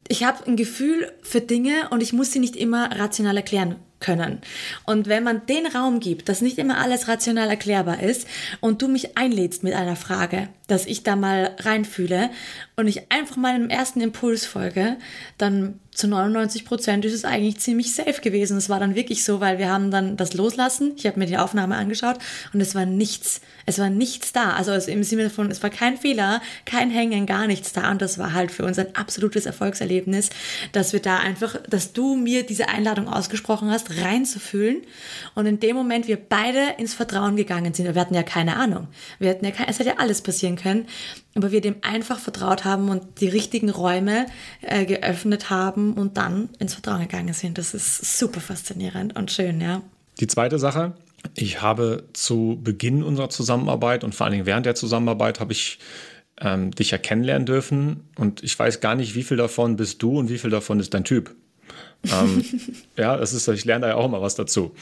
ich 0.09 0.25
habe 0.25 0.45
ein 0.49 0.57
Gefühl 0.57 1.13
für 1.23 1.41
Dinge 1.41 1.89
und 1.91 2.03
ich 2.03 2.13
muss 2.13 2.33
sie 2.33 2.41
nicht 2.41 2.57
immer 2.57 2.99
rational 2.99 3.37
erklären 3.37 3.77
können. 4.01 4.41
Und 4.87 5.07
wenn 5.09 5.23
man 5.23 5.47
den 5.47 5.67
Raum 5.67 6.01
gibt, 6.01 6.29
dass 6.29 6.41
nicht 6.41 6.59
immer 6.59 6.79
alles 6.79 7.09
rational 7.09 7.49
erklärbar 7.49 8.03
ist 8.03 8.27
und 8.61 8.83
du 8.83 8.89
mich 8.89 9.17
einlädst 9.17 9.63
mit 9.63 9.75
einer 9.75 9.97
Frage, 9.97 10.49
dass 10.71 10.87
ich 10.87 11.03
da 11.03 11.17
mal 11.17 11.57
reinfühle 11.59 12.31
und 12.77 12.87
ich 12.87 13.11
einfach 13.11 13.37
meinem 13.37 13.69
ersten 13.69 14.01
Impuls 14.01 14.47
folge, 14.47 14.97
dann 15.37 15.81
zu 15.93 16.07
99 16.07 16.65
Prozent 16.65 17.05
ist 17.05 17.13
es 17.13 17.25
eigentlich 17.25 17.59
ziemlich 17.59 17.95
safe 17.95 18.21
gewesen. 18.23 18.57
Es 18.57 18.69
war 18.69 18.79
dann 18.81 18.95
wirklich 18.95 19.25
so, 19.25 19.41
weil 19.41 19.59
wir 19.59 19.69
haben 19.69 19.91
dann 19.91 20.17
das 20.17 20.35
loslassen. 20.35 20.93
Ich 20.97 21.07
habe 21.07 21.19
mir 21.19 21.27
die 21.27 21.37
Aufnahme 21.37 21.77
angeschaut 21.77 22.17
und 22.55 22.61
es 22.61 22.75
war 22.75 22.87
nichts. 22.87 23.41
Es 23.67 23.79
war 23.79 23.91
nichts 23.91 24.33
da. 24.33 24.53
Also 24.53 24.73
im 24.91 25.03
Sinne 25.03 25.29
von, 25.29 25.51
es 25.51 25.63
war 25.63 25.69
kein 25.69 25.99
Fehler, 25.99 26.41
kein 26.65 26.91
Hängen, 26.91 27.27
gar 27.27 27.47
nichts 27.47 27.73
da. 27.73 27.91
Und 27.91 28.01
das 28.01 28.19
war 28.19 28.33
halt 28.33 28.51
für 28.51 28.65
uns 28.65 28.79
ein 28.79 28.95
absolutes 28.95 29.47
Erfolgserlebnis, 29.47 30.31
dass 30.73 30.93
wir 30.93 31.01
da 31.01 31.19
einfach, 31.19 31.57
dass 31.69 31.93
du 31.93 32.15
mir 32.15 32.47
diese 32.47 32.69
Einladung 32.69 33.09
ausgesprochen 33.09 33.71
hast, 33.71 33.91
reinzufühlen. 34.01 34.79
Und 35.35 35.47
in 35.47 35.61
dem 35.61 35.77
Moment 35.77 36.07
wir 36.07 36.17
beide 36.17 36.75
ins 36.79 36.95
Vertrauen 36.95 37.37
gegangen 37.37 37.75
sind. 37.75 37.93
Wir 37.93 38.01
hatten 38.01 38.15
ja 38.15 38.23
keine 38.23 38.57
Ahnung. 38.57 38.87
Wir 39.19 39.31
hatten 39.31 39.45
ja 39.45 39.51
keine, 39.51 39.69
es 39.69 39.81
hätte 39.81 39.91
ja 39.91 39.97
alles 39.99 40.23
passieren 40.23 40.57
können 40.57 40.60
aber 41.35 41.53
wir 41.53 41.61
dem 41.61 41.77
einfach 41.83 42.19
vertraut 42.19 42.65
haben 42.65 42.89
und 42.89 43.21
die 43.21 43.29
richtigen 43.29 43.71
Räume 43.71 44.27
äh, 44.63 44.85
geöffnet 44.85 45.51
haben 45.51 45.95
und 45.95 46.17
dann 46.17 46.49
ins 46.59 46.75
Vertrauen 46.75 47.01
gegangen 47.01 47.35
sind. 47.35 47.59
Das 47.59 47.75
ist 47.75 48.19
super 48.19 48.41
faszinierend 48.41 49.17
und 49.17 49.31
schön, 49.31 49.61
ja. 49.61 49.83
Die 50.19 50.27
zweite 50.27 50.59
Sache, 50.59 50.93
ich 51.35 51.63
habe 51.63 52.05
zu 52.13 52.59
Beginn 52.63 53.03
unserer 53.03 53.31
Zusammenarbeit 53.31 54.05
und 54.05 54.15
vor 54.15 54.27
allen 54.27 54.33
Dingen 54.33 54.47
während 54.47 54.67
der 54.67 54.75
Zusammenarbeit 54.75 55.41
habe 55.41 55.53
ich 55.53 55.79
ähm, 56.41 56.71
dich 56.73 56.91
ja 56.91 56.99
kennenlernen 56.99 57.47
dürfen 57.47 58.09
und 58.17 58.43
ich 58.43 58.59
weiß 58.59 58.81
gar 58.81 58.95
nicht, 58.95 59.15
wie 59.15 59.23
viel 59.23 59.37
davon 59.37 59.77
bist 59.77 60.03
du 60.03 60.19
und 60.19 60.29
wie 60.29 60.39
viel 60.39 60.51
davon 60.51 60.81
ist 60.81 60.95
dein 60.95 61.05
Typ 61.05 61.35
ähm, 62.11 62.45
ja, 62.97 63.17
das 63.17 63.33
ist, 63.33 63.47
ich 63.49 63.65
lerne 63.65 63.83
da 63.83 63.89
ja 63.89 63.95
auch 63.97 64.07
immer 64.07 64.23
was 64.23 64.35
dazu. 64.35 64.75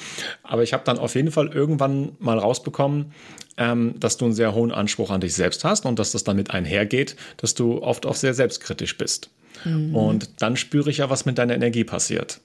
Aber 0.43 0.62
ich 0.62 0.73
habe 0.73 0.85
dann 0.85 0.99
auf 0.99 1.14
jeden 1.14 1.31
Fall 1.31 1.49
irgendwann 1.49 2.12
mal 2.19 2.38
rausbekommen, 2.38 3.12
ähm, 3.56 3.94
dass 3.99 4.17
du 4.17 4.26
einen 4.26 4.35
sehr 4.35 4.55
hohen 4.55 4.73
Anspruch 4.73 5.11
an 5.11 5.20
dich 5.20 5.35
selbst 5.35 5.64
hast 5.64 5.85
und 5.85 5.99
dass 5.99 6.12
das 6.12 6.25
damit 6.25 6.50
einhergeht, 6.50 7.17
dass 7.38 7.55
du 7.55 7.82
oft 7.82 8.06
auch 8.06 8.14
sehr 8.14 8.35
selbstkritisch 8.35 8.96
bist. 8.96 9.31
Mhm. 9.64 9.94
Und 9.94 10.43
dann 10.43 10.56
spüre 10.56 10.90
ich 10.90 10.99
ja, 10.99 11.11
was 11.11 11.26
mit 11.26 11.38
deiner 11.38 11.55
Energie 11.55 11.85
passiert. 11.85 12.40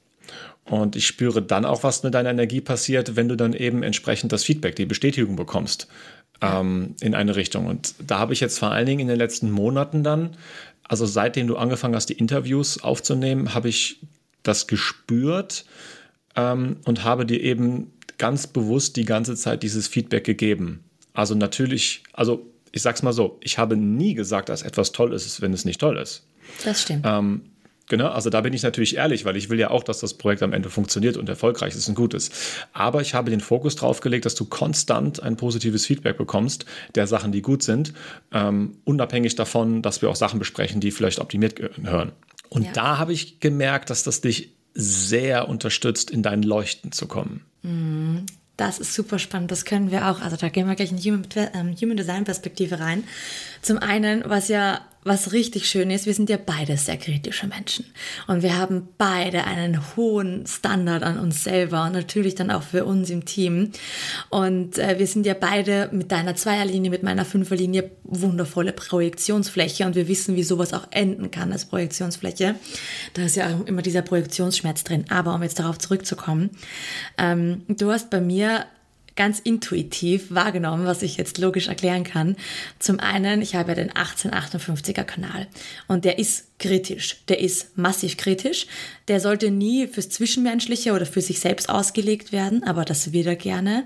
Und 0.66 0.96
ich 0.96 1.06
spüre 1.06 1.42
dann 1.42 1.66
auch, 1.66 1.84
was 1.84 2.04
mit 2.04 2.14
deiner 2.14 2.30
Energie 2.30 2.62
passiert, 2.62 3.16
wenn 3.16 3.28
du 3.28 3.36
dann 3.36 3.54
eben 3.54 3.84
entsprechend 3.84 4.32
das 4.32 4.44
Feedback, 4.44 4.76
die 4.76 4.86
Bestätigung 4.86 5.36
bekommst 5.36 5.88
ähm, 6.42 6.96
in 7.02 7.16
eine 7.16 7.36
Richtung. 7.36 7.68
Und 7.68 7.96
da 8.00 8.18
habe 8.20 8.34
ich 8.34 8.40
jetzt 8.40 8.60
vor 8.60 8.72
allen 8.72 8.86
Dingen 8.86 9.02
in 9.02 9.08
den 9.08 9.18
letzten 9.18 9.52
Monaten 9.52 10.04
dann, 10.04 10.38
also 10.84 11.06
seitdem 11.06 11.48
du 11.48 11.58
angefangen 11.58 11.96
hast, 11.96 12.08
die 12.08 12.14
Interviews 12.14 12.82
aufzunehmen, 12.82 13.54
habe 13.54 13.70
ich 13.70 14.00
das 14.44 14.68
gespürt 14.68 15.66
ähm, 16.36 16.78
und 16.86 17.04
habe 17.04 17.26
dir 17.26 17.42
eben 17.42 17.92
ganz 18.18 18.48
bewusst 18.48 18.96
die 18.96 19.06
ganze 19.06 19.36
Zeit 19.36 19.64
dieses 19.64 19.88
Feedback 19.88 20.24
gegeben. 20.24 20.84
Also 21.14 21.36
natürlich, 21.36 22.04
also 22.14 22.46
ich 22.72 22.82
sag's 22.82 23.04
mal 23.04 23.14
so, 23.14 23.40
ich 23.42 23.58
habe 23.58 23.78
nie 23.78 24.14
gesagt, 24.14 24.50
dass 24.50 24.62
etwas 24.62 24.92
toll 24.92 25.14
ist, 25.14 25.42
wenn 25.42 25.54
es 25.54 25.66
nicht 25.66 25.80
toll 25.80 25.98
ist. 25.98 26.26
Das 26.64 26.82
stimmt. 26.82 27.06
Ähm, 27.06 27.42
Genau, 27.90 28.08
also 28.08 28.30
da 28.30 28.40
bin 28.42 28.54
ich 28.54 28.64
natürlich 28.64 28.96
ehrlich, 28.96 29.26
weil 29.26 29.36
ich 29.36 29.50
will 29.50 29.60
ja 29.60 29.70
auch, 29.70 29.84
dass 29.84 30.00
das 30.00 30.14
Projekt 30.14 30.42
am 30.42 30.54
Ende 30.54 30.70
funktioniert 30.70 31.18
und 31.18 31.28
erfolgreich 31.28 31.76
ist 31.76 31.88
und 31.90 31.96
gut 31.96 32.14
ist. 32.14 32.34
Aber 32.72 33.02
ich 33.02 33.14
habe 33.14 33.30
den 33.30 33.42
Fokus 33.42 33.76
drauf 33.76 34.00
gelegt, 34.00 34.26
dass 34.26 34.36
du 34.36 34.46
konstant 34.46 35.22
ein 35.22 35.36
positives 35.36 35.86
Feedback 35.86 36.18
bekommst 36.18 36.66
der 36.96 37.08
Sachen, 37.08 37.32
die 37.32 37.42
gut 37.42 37.62
sind, 37.62 37.94
ähm, 38.32 38.78
unabhängig 38.86 39.36
davon, 39.36 39.82
dass 39.82 40.02
wir 40.02 40.10
auch 40.10 40.16
Sachen 40.16 40.40
besprechen, 40.40 40.80
die 40.80 40.92
vielleicht 40.92 41.20
optimiert 41.20 41.58
gehören. 41.58 42.14
Und 42.54 42.66
ja. 42.66 42.72
da 42.74 42.98
habe 43.00 43.14
ich 43.14 43.40
gemerkt, 43.40 43.90
dass 43.90 44.04
das 44.04 44.22
dich 44.22 44.52
sehr 44.76 45.50
unterstützt, 45.50 46.12
in 46.12 46.22
dein 46.22 46.44
Leuchten 46.44 46.92
zu 46.92 47.08
kommen. 47.08 47.46
Mhm. 47.64 48.26
Das 48.56 48.78
ist 48.78 48.94
super 48.94 49.18
spannend. 49.18 49.50
Das 49.50 49.66
können 49.66 49.90
wir 49.90 50.10
auch. 50.10 50.22
Also 50.22 50.38
da 50.38 50.50
gehen 50.50 50.68
wir 50.68 50.76
gleich 50.76 50.92
in 50.92 50.98
die 50.98 51.12
Human, 51.12 51.26
ähm, 51.56 51.76
Human 51.82 51.98
Design 51.98 52.24
Perspektive 52.24 52.80
rein. 52.80 53.04
Zum 53.64 53.80
einen, 53.80 54.24
was 54.28 54.50
ja 54.50 54.82
was 55.06 55.34
richtig 55.34 55.68
schön 55.70 55.92
ist, 55.92 56.06
wir 56.06 56.14
sind 56.14 56.30
ja 56.30 56.38
beide 56.44 56.78
sehr 56.78 56.98
kritische 56.98 57.48
Menschen. 57.48 57.86
Und 58.28 58.42
wir 58.42 58.58
haben 58.58 58.88
beide 58.98 59.44
einen 59.44 59.80
hohen 59.96 60.46
Standard 60.48 61.04
an 61.04 61.20
uns 61.20 61.44
selber 61.44 61.84
und 61.86 61.94
natürlich 61.94 62.36
dann 62.36 62.52
auch 62.52 62.64
für 62.64 62.86
uns 62.86 63.10
im 63.10 63.26
Team. 63.26 63.72
Und 64.30 64.78
äh, 64.78 65.00
wir 65.00 65.08
sind 65.08 65.26
ja 65.26 65.34
beide 65.34 65.90
mit 65.92 66.12
deiner 66.12 66.36
Zweierlinie, 66.36 66.90
mit 66.90 67.04
meiner 67.04 67.26
Fünferlinie 67.26 67.92
wundervolle 68.04 68.72
Projektionsfläche 68.72 69.86
und 69.86 69.96
wir 69.96 70.08
wissen, 70.08 70.36
wie 70.36 70.44
sowas 70.44 70.74
auch 70.74 70.88
enden 70.92 71.32
kann 71.32 71.52
als 71.52 71.66
Projektionsfläche. 71.66 72.56
Da 73.14 73.24
ist 73.24 73.36
ja 73.36 73.54
auch 73.54 73.66
immer 73.66 73.82
dieser 73.82 74.02
Projektionsschmerz 74.02 74.84
drin. 74.84 75.06
Aber 75.10 75.36
um 75.36 75.44
jetzt 75.44 75.60
darauf 75.60 75.78
zurückzukommen, 75.80 76.52
ähm, 77.18 77.64
du 77.68 77.92
hast 77.92 78.10
bei 78.10 78.22
mir 78.22 78.66
ganz 79.16 79.40
intuitiv 79.40 80.32
wahrgenommen, 80.32 80.86
was 80.86 81.02
ich 81.02 81.18
jetzt 81.18 81.38
logisch 81.38 81.68
erklären 81.68 82.04
kann. 82.04 82.36
Zum 82.80 83.00
einen, 83.00 83.42
ich 83.42 83.56
habe 83.56 83.72
ja 83.72 83.76
den 83.76 83.92
1858er 83.92 85.04
Kanal 85.04 85.48
und 85.88 86.06
der 86.06 86.20
ist 86.20 86.46
kritisch, 86.60 87.24
der 87.28 87.40
ist 87.40 87.78
massiv 87.78 88.18
kritisch. 88.18 88.68
Der 89.08 89.20
sollte 89.20 89.52
nie 89.52 89.88
fürs 89.88 90.10
Zwischenmenschliche 90.10 90.94
oder 90.94 91.06
für 91.06 91.22
sich 91.22 91.40
selbst 91.40 91.70
ausgelegt 91.70 92.32
werden, 92.32 92.64
aber 92.64 92.86
das 92.86 93.12
wird 93.12 93.28
er 93.28 93.36
gerne, 93.36 93.84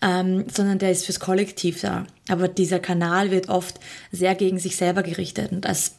ähm, 0.00 0.44
sondern 0.52 0.78
der 0.78 0.92
ist 0.92 1.06
fürs 1.06 1.20
Kollektiv 1.20 1.80
da. 1.80 2.06
Aber 2.28 2.46
dieser 2.46 2.78
Kanal 2.78 3.30
wird 3.30 3.48
oft 3.48 3.80
sehr 4.12 4.34
gegen 4.36 4.58
sich 4.58 4.76
selber 4.76 5.02
gerichtet 5.02 5.50
und 5.50 5.66
als 5.66 5.96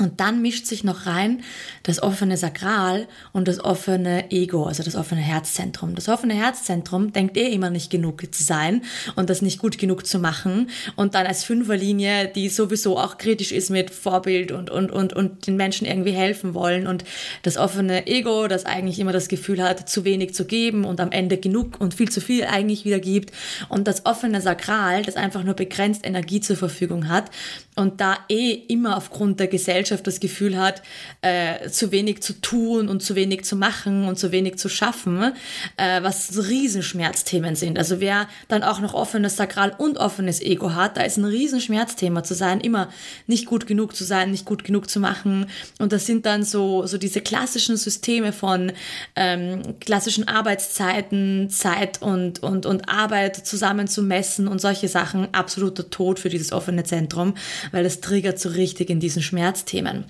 und 0.00 0.20
dann 0.20 0.42
mischt 0.42 0.66
sich 0.66 0.84
noch 0.84 1.06
rein 1.06 1.42
das 1.82 2.00
offene 2.00 2.36
Sakral 2.36 3.08
und 3.32 3.48
das 3.48 3.58
offene 3.58 4.30
Ego, 4.30 4.64
also 4.64 4.84
das 4.84 4.94
offene 4.94 5.20
Herzzentrum. 5.20 5.96
Das 5.96 6.08
offene 6.08 6.34
Herzzentrum 6.34 7.12
denkt 7.12 7.36
eh 7.36 7.48
immer 7.52 7.70
nicht 7.70 7.90
genug 7.90 8.22
zu 8.32 8.44
sein 8.44 8.82
und 9.16 9.28
das 9.28 9.42
nicht 9.42 9.58
gut 9.58 9.76
genug 9.76 10.06
zu 10.06 10.20
machen. 10.20 10.70
Und 10.94 11.14
dann 11.14 11.26
als 11.26 11.42
Fünferlinie, 11.42 12.28
die 12.28 12.48
sowieso 12.48 12.96
auch 12.96 13.18
kritisch 13.18 13.50
ist 13.50 13.70
mit 13.70 13.90
Vorbild 13.90 14.52
und, 14.52 14.70
und, 14.70 14.92
und, 14.92 15.14
und 15.14 15.48
den 15.48 15.56
Menschen 15.56 15.84
irgendwie 15.84 16.12
helfen 16.12 16.54
wollen. 16.54 16.86
Und 16.86 17.02
das 17.42 17.56
offene 17.56 18.06
Ego, 18.06 18.46
das 18.46 18.66
eigentlich 18.66 19.00
immer 19.00 19.12
das 19.12 19.26
Gefühl 19.26 19.62
hat, 19.62 19.88
zu 19.88 20.04
wenig 20.04 20.32
zu 20.32 20.44
geben 20.44 20.84
und 20.84 21.00
am 21.00 21.10
Ende 21.10 21.38
genug 21.38 21.80
und 21.80 21.94
viel 21.94 22.08
zu 22.08 22.20
viel 22.20 22.44
eigentlich 22.44 22.84
wieder 22.84 23.00
gibt. 23.00 23.32
Und 23.68 23.88
das 23.88 24.06
offene 24.06 24.40
Sakral, 24.40 25.02
das 25.02 25.16
einfach 25.16 25.42
nur 25.42 25.54
begrenzt 25.54 26.06
Energie 26.06 26.40
zur 26.40 26.56
Verfügung 26.56 27.08
hat 27.08 27.32
und 27.78 28.00
da 28.00 28.18
eh 28.28 28.52
immer 28.52 28.96
aufgrund 28.96 29.38
der 29.38 29.46
Gesellschaft 29.46 30.06
das 30.06 30.18
Gefühl 30.18 30.58
hat, 30.58 30.82
äh, 31.22 31.70
zu 31.70 31.92
wenig 31.92 32.22
zu 32.22 32.32
tun 32.40 32.88
und 32.88 33.02
zu 33.02 33.14
wenig 33.14 33.44
zu 33.44 33.54
machen 33.54 34.06
und 34.08 34.18
zu 34.18 34.32
wenig 34.32 34.58
zu 34.58 34.68
schaffen, 34.68 35.32
äh, 35.76 36.02
was 36.02 36.36
Riesenschmerzthemen 36.36 37.54
sind. 37.54 37.78
Also 37.78 38.00
wer 38.00 38.28
dann 38.48 38.64
auch 38.64 38.80
noch 38.80 38.94
offenes 38.94 39.36
Sakral 39.36 39.74
und 39.78 39.98
offenes 39.98 40.42
Ego 40.42 40.74
hat, 40.74 40.96
da 40.96 41.02
ist 41.02 41.18
ein 41.18 41.24
Riesenschmerzthema 41.24 42.24
zu 42.24 42.34
sein, 42.34 42.60
immer 42.60 42.88
nicht 43.28 43.46
gut 43.46 43.68
genug 43.68 43.94
zu 43.94 44.02
sein, 44.02 44.32
nicht 44.32 44.44
gut 44.44 44.64
genug 44.64 44.90
zu 44.90 44.98
machen. 44.98 45.46
Und 45.78 45.92
das 45.92 46.04
sind 46.04 46.26
dann 46.26 46.42
so, 46.42 46.84
so 46.84 46.98
diese 46.98 47.20
klassischen 47.20 47.76
Systeme 47.76 48.32
von 48.32 48.72
ähm, 49.14 49.78
klassischen 49.78 50.26
Arbeitszeiten, 50.26 51.48
Zeit 51.48 52.02
und, 52.02 52.42
und, 52.42 52.66
und 52.66 52.88
Arbeit 52.88 53.36
zusammen 53.36 53.86
zu 53.86 54.02
messen 54.02 54.48
und 54.48 54.60
solche 54.60 54.88
Sachen. 54.88 55.32
Absoluter 55.32 55.90
Tod 55.90 56.18
für 56.18 56.28
dieses 56.28 56.52
offene 56.52 56.82
Zentrum 56.82 57.34
weil 57.72 57.86
es 57.86 58.00
triggert 58.00 58.38
so 58.38 58.50
richtig 58.50 58.90
in 58.90 59.00
diesen 59.00 59.22
Schmerzthemen. 59.22 60.06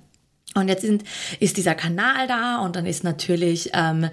Und 0.54 0.68
jetzt 0.68 0.82
sind, 0.82 1.04
ist 1.40 1.56
dieser 1.56 1.74
Kanal 1.74 2.26
da 2.26 2.58
und 2.58 2.74
dann 2.76 2.86
ist 2.86 3.04
natürlich 3.04 3.70
ähm, 3.74 4.08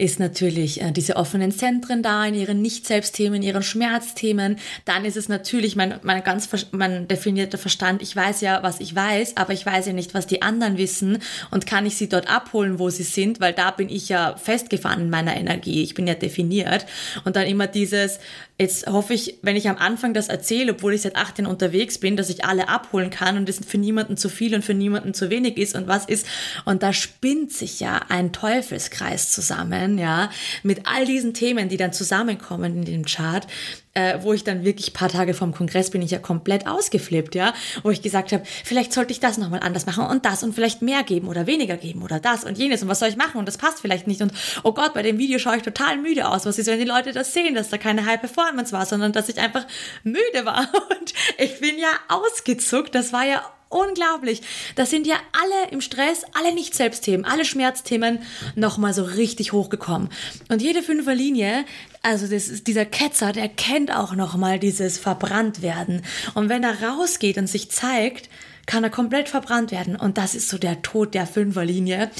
ist 0.00 0.18
natürlich 0.18 0.80
äh, 0.80 0.92
diese 0.92 1.16
offenen 1.16 1.52
Zentren 1.52 2.02
da 2.02 2.24
in 2.24 2.34
ihren 2.34 2.62
Nicht-Selbstthemen, 2.62 3.42
ihren 3.42 3.62
Schmerzthemen. 3.62 4.56
Dann 4.86 5.04
ist 5.04 5.16
es 5.16 5.28
natürlich 5.28 5.76
mein, 5.76 6.00
mein 6.02 6.24
ganz 6.24 6.48
mein 6.72 7.06
definierter 7.06 7.58
Verstand. 7.58 8.00
Ich 8.00 8.16
weiß 8.16 8.40
ja, 8.40 8.62
was 8.62 8.80
ich 8.80 8.94
weiß, 8.96 9.36
aber 9.36 9.52
ich 9.52 9.64
weiß 9.64 9.86
ja 9.86 9.92
nicht, 9.92 10.14
was 10.14 10.26
die 10.26 10.40
anderen 10.40 10.78
wissen 10.78 11.18
und 11.50 11.66
kann 11.66 11.84
ich 11.84 11.96
sie 11.96 12.08
dort 12.08 12.30
abholen, 12.30 12.78
wo 12.78 12.88
sie 12.88 13.02
sind, 13.02 13.40
weil 13.40 13.52
da 13.52 13.70
bin 13.70 13.90
ich 13.90 14.08
ja 14.08 14.36
festgefahren 14.36 15.02
in 15.02 15.10
meiner 15.10 15.36
Energie. 15.36 15.82
Ich 15.82 15.94
bin 15.94 16.06
ja 16.06 16.14
definiert. 16.14 16.86
Und 17.24 17.36
dann 17.36 17.46
immer 17.46 17.66
dieses, 17.66 18.20
jetzt 18.58 18.86
hoffe 18.86 19.12
ich, 19.12 19.38
wenn 19.42 19.56
ich 19.56 19.68
am 19.68 19.76
Anfang 19.76 20.14
das 20.14 20.28
erzähle, 20.28 20.72
obwohl 20.72 20.94
ich 20.94 21.02
seit 21.02 21.16
18 21.16 21.44
unterwegs 21.44 21.98
bin, 21.98 22.16
dass 22.16 22.30
ich 22.30 22.44
alle 22.46 22.68
abholen 22.68 23.10
kann 23.10 23.36
und 23.36 23.48
es 23.50 23.60
für 23.66 23.78
niemanden 23.78 24.16
zu 24.16 24.30
viel 24.30 24.54
und 24.54 24.64
für 24.64 24.74
niemanden 24.74 25.12
zu 25.12 25.28
wenig 25.28 25.58
ist 25.58 25.74
und 25.74 25.88
was 25.88 26.06
ist. 26.06 26.26
Und 26.64 26.82
da 26.82 26.94
spinnt 26.94 27.52
sich 27.52 27.80
ja 27.80 28.00
ein 28.08 28.32
Teufelskreis 28.32 29.30
zusammen 29.30 29.89
können, 29.90 29.98
ja, 29.98 30.30
mit 30.62 30.86
all 30.86 31.04
diesen 31.04 31.34
Themen, 31.34 31.68
die 31.68 31.76
dann 31.76 31.92
zusammenkommen 31.92 32.76
in 32.76 32.84
dem 32.84 33.04
Chart, 33.04 33.46
äh, 33.94 34.18
wo 34.22 34.32
ich 34.32 34.44
dann 34.44 34.64
wirklich 34.64 34.92
paar 34.92 35.08
Tage 35.08 35.34
vom 35.34 35.52
Kongress 35.52 35.90
bin 35.90 36.00
ich 36.00 36.12
ja 36.12 36.18
komplett 36.18 36.66
ausgeflippt, 36.66 37.34
ja, 37.34 37.52
wo 37.82 37.90
ich 37.90 38.02
gesagt 38.02 38.32
habe, 38.32 38.44
vielleicht 38.64 38.92
sollte 38.92 39.12
ich 39.12 39.20
das 39.20 39.36
nochmal 39.36 39.60
anders 39.60 39.86
machen 39.86 40.06
und 40.06 40.24
das 40.24 40.42
und 40.42 40.54
vielleicht 40.54 40.80
mehr 40.80 41.02
geben 41.02 41.28
oder 41.28 41.46
weniger 41.46 41.76
geben 41.76 42.02
oder 42.02 42.20
das 42.20 42.44
und 42.44 42.56
jenes 42.56 42.82
und 42.82 42.88
was 42.88 43.00
soll 43.00 43.08
ich 43.08 43.16
machen 43.16 43.38
und 43.38 43.48
das 43.48 43.58
passt 43.58 43.80
vielleicht 43.80 44.06
nicht 44.06 44.22
und 44.22 44.32
oh 44.62 44.72
Gott, 44.72 44.94
bei 44.94 45.02
dem 45.02 45.18
Video 45.18 45.38
schaue 45.38 45.56
ich 45.56 45.62
total 45.62 45.98
müde 45.98 46.28
aus. 46.28 46.46
Was 46.46 46.58
ist, 46.58 46.68
wenn 46.68 46.78
die 46.78 46.84
Leute 46.84 47.12
das 47.12 47.32
sehen, 47.32 47.54
dass 47.54 47.68
da 47.68 47.78
keine 47.78 48.06
High 48.06 48.20
Performance 48.20 48.72
war, 48.72 48.86
sondern 48.86 49.12
dass 49.12 49.28
ich 49.28 49.38
einfach 49.38 49.66
müde 50.04 50.44
war 50.44 50.60
und 51.00 51.12
ich 51.38 51.58
bin 51.60 51.78
ja 51.78 51.90
ausgezuckt. 52.08 52.94
Das 52.94 53.12
war 53.12 53.24
ja 53.24 53.42
unglaublich. 53.70 54.42
Das 54.74 54.90
sind 54.90 55.06
ja 55.06 55.16
alle 55.32 55.70
im 55.70 55.80
Stress, 55.80 56.24
alle 56.34 56.52
Nicht-Selbstthemen, 56.52 57.24
alle 57.24 57.46
Schmerzthemen 57.46 58.18
nochmal 58.56 58.92
so 58.92 59.04
richtig 59.04 59.52
hochgekommen. 59.52 60.10
Und 60.48 60.60
jede 60.60 60.82
Fünferlinie, 60.82 61.64
also 62.02 62.26
das 62.26 62.64
dieser 62.64 62.84
Ketzer, 62.84 63.32
der 63.32 63.48
kennt 63.48 63.94
auch 63.94 64.14
nochmal 64.14 64.58
dieses 64.58 64.98
verbrannt 64.98 65.62
werden. 65.62 66.02
Und 66.34 66.48
wenn 66.50 66.64
er 66.64 66.82
rausgeht 66.82 67.38
und 67.38 67.46
sich 67.46 67.70
zeigt, 67.70 68.28
kann 68.66 68.84
er 68.84 68.90
komplett 68.90 69.28
verbrannt 69.28 69.70
werden. 69.70 69.96
Und 69.96 70.18
das 70.18 70.34
ist 70.34 70.48
so 70.48 70.58
der 70.58 70.82
Tod 70.82 71.14
der 71.14 71.26
Fünferlinie. 71.26 72.10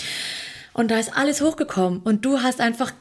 Und 0.73 0.90
da 0.90 0.99
ist 0.99 1.16
alles 1.16 1.40
hochgekommen. 1.40 2.00
Und 2.00 2.25
du 2.25 2.42
hast 2.42 2.61
einfach 2.61 2.92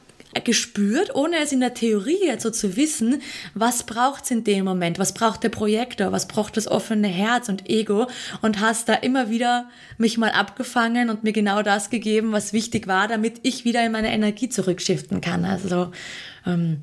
gespürt, 0.44 1.14
ohne 1.14 1.38
es 1.38 1.52
in 1.52 1.60
der 1.60 1.74
Theorie 1.74 2.24
jetzt 2.24 2.42
so 2.42 2.50
zu 2.50 2.76
wissen, 2.76 3.20
was 3.54 3.82
braucht 3.82 4.24
es 4.24 4.30
in 4.30 4.44
dem 4.44 4.64
Moment, 4.64 4.98
was 4.98 5.12
braucht 5.12 5.42
der 5.42 5.48
Projektor, 5.48 6.12
was 6.12 6.28
braucht 6.28 6.56
das 6.56 6.68
offene 6.68 7.08
Herz 7.08 7.48
und 7.48 7.68
Ego? 7.68 8.06
Und 8.40 8.60
hast 8.60 8.88
da 8.88 8.94
immer 8.94 9.30
wieder 9.30 9.68
mich 9.98 10.18
mal 10.18 10.30
abgefangen 10.30 11.10
und 11.10 11.24
mir 11.24 11.32
genau 11.32 11.62
das 11.62 11.90
gegeben, 11.90 12.32
was 12.32 12.52
wichtig 12.52 12.86
war, 12.86 13.08
damit 13.08 13.40
ich 13.42 13.64
wieder 13.64 13.84
in 13.84 13.92
meine 13.92 14.12
Energie 14.12 14.48
zurückschiften 14.48 15.20
kann. 15.20 15.44
Also 15.44 15.90
ähm, 16.46 16.82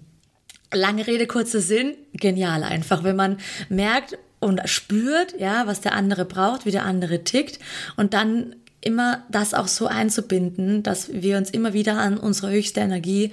lange 0.74 1.08
Rede, 1.08 1.28
kurzer 1.28 1.62
Sinn, 1.62 1.96
genial 2.14 2.64
einfach, 2.64 3.04
wenn 3.04 3.16
man 3.16 3.38
merkt, 3.70 4.18
und 4.40 4.62
spürt, 4.66 5.40
ja, 5.40 5.66
was 5.66 5.82
der 5.82 5.94
andere 5.94 6.24
braucht, 6.24 6.66
wie 6.66 6.72
der 6.72 6.86
andere 6.86 7.24
tickt 7.24 7.60
und 7.96 8.14
dann 8.14 8.56
immer 8.82 9.24
das 9.30 9.54
auch 9.54 9.68
so 9.68 9.88
einzubinden, 9.88 10.84
dass 10.84 11.12
wir 11.12 11.38
uns 11.38 11.50
immer 11.50 11.74
wieder 11.74 11.98
an 11.98 12.18
unsere 12.18 12.52
höchste 12.52 12.80
Energie 12.80 13.32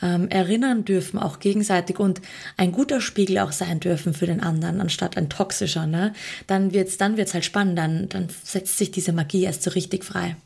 ähm, 0.00 0.28
erinnern 0.28 0.84
dürfen, 0.84 1.18
auch 1.18 1.40
gegenseitig 1.40 1.98
und 1.98 2.20
ein 2.56 2.72
guter 2.72 3.00
Spiegel 3.00 3.38
auch 3.38 3.52
sein 3.52 3.80
dürfen 3.80 4.14
für 4.14 4.26
den 4.26 4.40
anderen, 4.40 4.80
anstatt 4.80 5.16
ein 5.16 5.28
toxischer, 5.28 5.86
ne? 5.86 6.12
Dann 6.46 6.72
wird's, 6.72 6.98
dann 6.98 7.16
wird's 7.16 7.34
halt 7.34 7.44
spannend, 7.44 7.78
dann, 7.78 8.08
dann 8.08 8.28
setzt 8.44 8.78
sich 8.78 8.90
diese 8.90 9.12
Magie 9.12 9.44
erst 9.44 9.62
so 9.62 9.70
richtig 9.70 10.04
frei. 10.04 10.36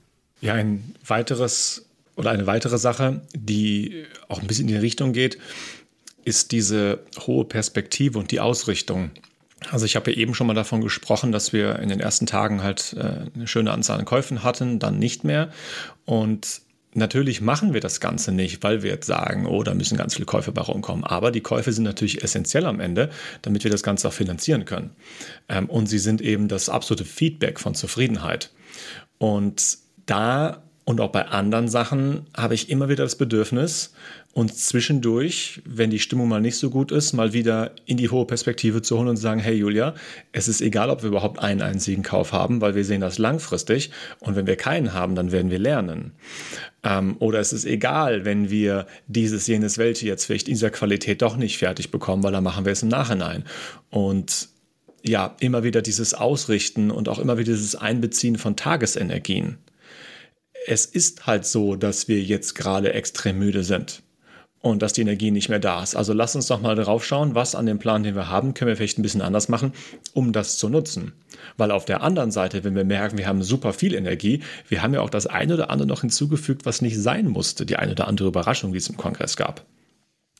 Ja, 0.41 0.55
ein 0.55 0.95
weiteres 1.07 1.87
oder 2.17 2.31
eine 2.31 2.47
weitere 2.47 2.79
Sache, 2.79 3.23
die 3.35 4.05
auch 4.29 4.41
ein 4.41 4.47
bisschen 4.47 4.69
in 4.69 4.75
die 4.75 4.81
Richtung 4.81 5.13
geht, 5.13 5.39
ist 6.25 6.53
diese 6.53 7.01
hohe 7.27 7.45
Perspektive 7.45 8.19
und 8.19 8.31
die 8.31 8.41
Ausrichtung. 8.41 9.11
Also 9.71 9.87
ich 9.87 9.97
habe 9.97 10.11
ja 10.11 10.17
eben 10.17 10.35
schon 10.35 10.47
mal 10.47 10.55
davon 10.55 10.81
gesprochen, 10.81 11.33
dass 11.33 11.53
wir 11.53 11.79
in 11.79 11.89
den 11.89 12.01
ersten 12.01 12.27
Tagen 12.27 12.63
halt 12.63 12.95
äh, 12.99 13.31
eine 13.35 13.47
schöne 13.47 13.73
Anzahl 13.73 13.99
an 13.99 14.05
Käufen 14.05 14.43
hatten, 14.43 14.79
dann 14.79 14.99
nicht 14.99 15.25
mehr. 15.25 15.51
Und 16.05 16.63
natürlich 16.95 17.41
machen 17.41 17.73
wir 17.73 17.81
das 17.81 18.01
Ganze 18.01 18.33
nicht, 18.33 18.63
weil 18.63 18.83
wir 18.83 18.91
jetzt 18.91 19.07
sagen, 19.07 19.47
oh, 19.47 19.63
da 19.63 19.75
müssen 19.75 19.97
ganz 19.97 20.15
viele 20.15 20.27
Käufe 20.27 20.53
bei 20.53 20.63
rumkommen. 20.63 21.05
Aber 21.05 21.31
die 21.31 21.41
Käufe 21.41 21.73
sind 21.73 21.85
natürlich 21.85 22.23
essentiell 22.23 22.67
am 22.67 22.81
Ende, 22.81 23.11
damit 23.43 23.65
wir 23.65 23.71
das 23.71 23.83
Ganze 23.83 24.09
auch 24.09 24.13
finanzieren 24.13 24.65
können. 24.65 24.91
Ähm, 25.49 25.69
und 25.69 25.87
sie 25.87 25.99
sind 25.99 26.21
eben 26.21 26.49
das 26.49 26.69
absolute 26.69 27.05
Feedback 27.05 27.61
von 27.61 27.75
Zufriedenheit. 27.75 28.51
Und 29.19 29.79
da 30.07 30.63
und 30.85 31.01
auch 31.01 31.13
bei 31.13 31.27
anderen 31.27 31.69
Sachen 31.69 32.27
habe 32.37 32.55
ich 32.55 32.69
immer 32.69 32.89
wieder 32.89 33.05
das 33.05 33.15
Bedürfnis, 33.15 33.95
uns 34.33 34.67
zwischendurch, 34.67 35.63
wenn 35.65 35.91
die 35.91 36.01
Stimmung 36.01 36.29
mal 36.29 36.41
nicht 36.41 36.57
so 36.57 36.71
gut 36.71 36.91
ist, 36.91 37.13
mal 37.13 37.33
wieder 37.33 37.71
in 37.87 37.99
die 37.99 38.09
hohe 38.09 38.27
Perspektive 38.27 38.83
zu 38.83 38.99
holen 38.99 39.09
und 39.09 39.17
zu 39.17 39.23
sagen, 39.23 39.41
hey 39.41 39.55
Julia, 39.55 39.95
es 40.33 40.49
ist 40.49 40.61
egal, 40.61 40.91
ob 40.91 41.03
wir 41.03 41.11
überhaupt 41.11 41.39
einen 41.39 41.63
einzigen 41.63 42.03
Kauf 42.03 42.33
haben, 42.33 42.61
weil 42.61 42.75
wir 42.75 42.85
sehen 42.85 43.01
das 43.01 43.19
langfristig 43.19 43.93
und 44.21 44.35
wenn 44.35 44.49
wir 44.49 44.57
keinen 44.57 44.93
haben, 44.93 45.15
dann 45.15 45.31
werden 45.31 45.53
wir 45.53 45.61
lernen. 45.61 46.13
Ähm, 46.83 47.17
oder 47.21 47.39
es 47.39 47.53
ist 47.53 47.65
egal, 47.65 48.25
wenn 48.25 48.51
wir 48.51 48.87
dieses, 49.07 49.47
jenes, 49.47 49.79
welche 49.79 50.07
jetzt 50.07 50.25
vielleicht 50.25 50.49
in 50.49 50.55
dieser 50.55 50.71
Qualität 50.71 51.23
doch 51.23 51.37
nicht 51.37 51.59
fertig 51.59 51.93
bekommen, 51.93 52.25
weil 52.25 52.33
dann 52.33 52.43
machen 52.43 52.65
wir 52.65 52.73
es 52.73 52.83
im 52.83 52.89
Nachhinein. 52.89 53.45
Und 53.91 54.49
ja, 55.05 55.37
immer 55.39 55.63
wieder 55.63 55.81
dieses 55.81 56.15
Ausrichten 56.15 56.91
und 56.91 57.09
auch 57.09 57.21
immer 57.21 57.39
wieder 57.39 57.53
dieses 57.53 57.77
Einbeziehen 57.77 58.37
von 58.37 58.57
Tagesenergien 58.57 59.59
es 60.67 60.87
ist 60.87 61.27
halt 61.27 61.45
so, 61.45 61.77
dass 61.77 62.09
wir 62.09 62.21
jetzt 62.21 62.55
gerade 62.55 62.93
extrem 62.93 63.39
müde 63.39 63.65
sind 63.65 64.03
und 64.63 64.81
dass 64.81 64.93
die 64.93 65.01
Energie 65.01 65.31
nicht 65.31 65.49
mehr 65.49 65.59
da 65.59 65.83
ist. 65.83 65.97
Also 65.97 66.13
lass 66.13 66.37
uns 66.37 66.47
doch 66.47 66.61
mal 66.61 66.77
drauf 66.77 67.05
schauen, 67.05 67.35
was 67.35 67.55
an 67.55 67.67
dem 67.67 67.79
Plan, 67.79 68.05
den 68.05 68.15
wir 68.15 68.29
haben, 68.29 68.55
können 68.55 68.69
wir 68.69 68.77
vielleicht 68.77 68.99
ein 68.99 69.03
bisschen 69.03 69.21
anders 69.21 69.49
machen, 69.49 69.73
um 70.15 70.33
das 70.33 70.57
zu 70.57 70.69
nutzen. 70.69 71.13
Weil 71.57 71.73
auf 71.73 71.85
der 71.85 72.03
anderen 72.03 72.31
Seite, 72.31 72.63
wenn 72.65 72.77
wir 72.77 72.85
merken, 72.85 73.19
wir 73.19 73.27
haben 73.27 73.43
super 73.43 73.73
viel 73.73 73.93
Energie, 73.95 74.43
wir 74.69 74.83
haben 74.83 74.95
ja 74.95 75.01
auch 75.01 75.11
das 75.11 75.27
eine 75.27 75.55
oder 75.55 75.71
andere 75.71 75.89
noch 75.89 76.03
hinzugefügt, 76.03 76.65
was 76.65 76.81
nicht 76.81 76.99
sein 76.99 77.27
musste, 77.27 77.67
die 77.67 77.77
eine 77.77 77.93
oder 77.93 78.07
andere 78.07 78.29
Überraschung, 78.29 78.73
die 78.73 78.79
es 78.79 78.89
im 78.89 78.97
Kongress 78.97 79.37
gab. 79.37 79.67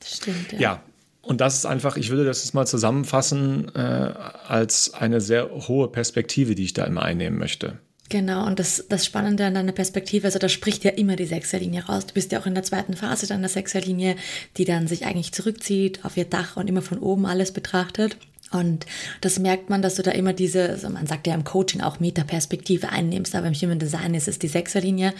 Stimmt. 0.03 0.53
Ja. 0.53 0.59
ja. 0.59 0.83
Und 1.21 1.39
das 1.39 1.55
ist 1.55 1.65
einfach, 1.65 1.95
ich 1.95 2.09
würde 2.09 2.25
das 2.25 2.43
jetzt 2.43 2.53
mal 2.53 2.67
zusammenfassen 2.67 3.73
äh, 3.75 3.79
als 3.79 4.93
eine 4.93 5.21
sehr 5.21 5.49
hohe 5.51 5.87
Perspektive, 5.87 6.53
die 6.53 6.65
ich 6.65 6.73
da 6.73 6.83
immer 6.83 7.03
einnehmen 7.03 7.39
möchte. 7.39 7.79
Genau, 8.13 8.45
und 8.45 8.59
das, 8.59 8.85
das 8.89 9.07
Spannende 9.07 9.43
an 9.43 9.55
deiner 9.55 9.71
Perspektive, 9.71 10.27
also 10.27 10.37
da 10.37 10.47
spricht 10.47 10.83
ja 10.83 10.91
immer 10.91 11.15
die 11.15 11.25
Sechserlinie 11.25 11.85
raus. 11.85 12.05
Du 12.05 12.13
bist 12.13 12.31
ja 12.31 12.39
auch 12.39 12.45
in 12.45 12.53
der 12.53 12.61
zweiten 12.61 12.93
Phase 12.93 13.25
deiner 13.25 13.49
Sechserlinie, 13.49 14.17
die 14.55 14.65
dann 14.65 14.87
sich 14.87 15.07
eigentlich 15.07 15.31
zurückzieht 15.31 16.05
auf 16.05 16.15
ihr 16.15 16.25
Dach 16.25 16.55
und 16.55 16.69
immer 16.69 16.83
von 16.83 16.99
oben 16.99 17.25
alles 17.25 17.51
betrachtet. 17.51 18.15
Und 18.51 18.85
das 19.21 19.39
merkt 19.39 19.71
man, 19.71 19.81
dass 19.81 19.95
du 19.95 20.03
da 20.03 20.11
immer 20.11 20.31
diese, 20.31 20.69
also 20.69 20.89
man 20.89 21.07
sagt 21.07 21.25
ja 21.25 21.33
im 21.33 21.43
Coaching 21.43 21.81
auch 21.81 21.99
Metaperspektive 21.99 22.89
einnimmst, 22.89 23.33
aber 23.33 23.47
im 23.47 23.55
Human 23.55 23.79
Design 23.79 24.13
ist 24.13 24.27
es 24.27 24.37
die 24.37 24.47
Sechserlinie. 24.47 25.15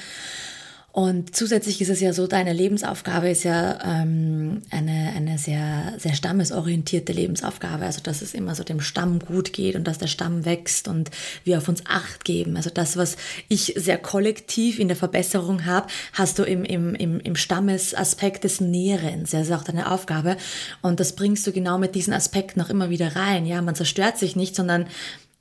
Und 0.94 1.36
zusätzlich 1.36 1.82
ist 1.82 1.90
es 1.90 2.02
ja 2.02 2.14
so, 2.14 2.28
deine 2.28 2.54
Lebensaufgabe 2.54 3.28
ist 3.28 3.42
ja 3.42 3.80
ähm, 3.84 4.62
eine, 4.70 5.12
eine 5.16 5.40
sehr, 5.40 5.96
sehr 5.98 6.14
stammesorientierte 6.14 7.12
Lebensaufgabe. 7.12 7.84
Also, 7.84 8.00
dass 8.04 8.22
es 8.22 8.36
immer 8.36 8.54
so 8.54 8.64
dem 8.64 8.80
Stamm 8.80 9.18
gut 9.18 9.54
geht 9.54 9.76
und 9.76 9.88
dass 9.88 9.98
der 9.98 10.06
Stamm 10.06 10.46
wächst 10.46 10.88
und 10.88 11.10
wir 11.46 11.58
auf 11.58 11.68
uns 11.68 11.82
Acht 11.88 12.26
geben. 12.26 12.58
Also 12.58 12.70
das, 12.70 12.96
was 12.96 13.18
ich 13.48 13.74
sehr 13.76 13.98
kollektiv 13.98 14.78
in 14.78 14.88
der 14.88 14.96
Verbesserung 14.96 15.66
habe, 15.66 15.88
hast 16.14 16.38
du 16.38 16.44
im, 16.44 16.64
im, 16.64 16.94
im, 16.94 17.20
im 17.20 17.36
Stammesaspekt 17.36 18.44
des 18.44 18.62
Nährens. 18.62 19.32
Das 19.32 19.48
ist 19.48 19.52
auch 19.52 19.64
deine 19.64 19.90
Aufgabe. 19.90 20.38
Und 20.84 21.00
das 21.00 21.16
bringst 21.16 21.48
du 21.48 21.52
genau 21.52 21.80
mit 21.80 21.96
diesen 21.96 22.14
Aspekten 22.14 22.62
auch 22.62 22.70
immer 22.70 22.92
wieder 22.92 23.16
rein. 23.16 23.48
Ja, 23.48 23.64
man 23.64 23.74
zerstört 23.74 24.20
sich 24.20 24.36
nicht, 24.36 24.56
sondern 24.56 24.86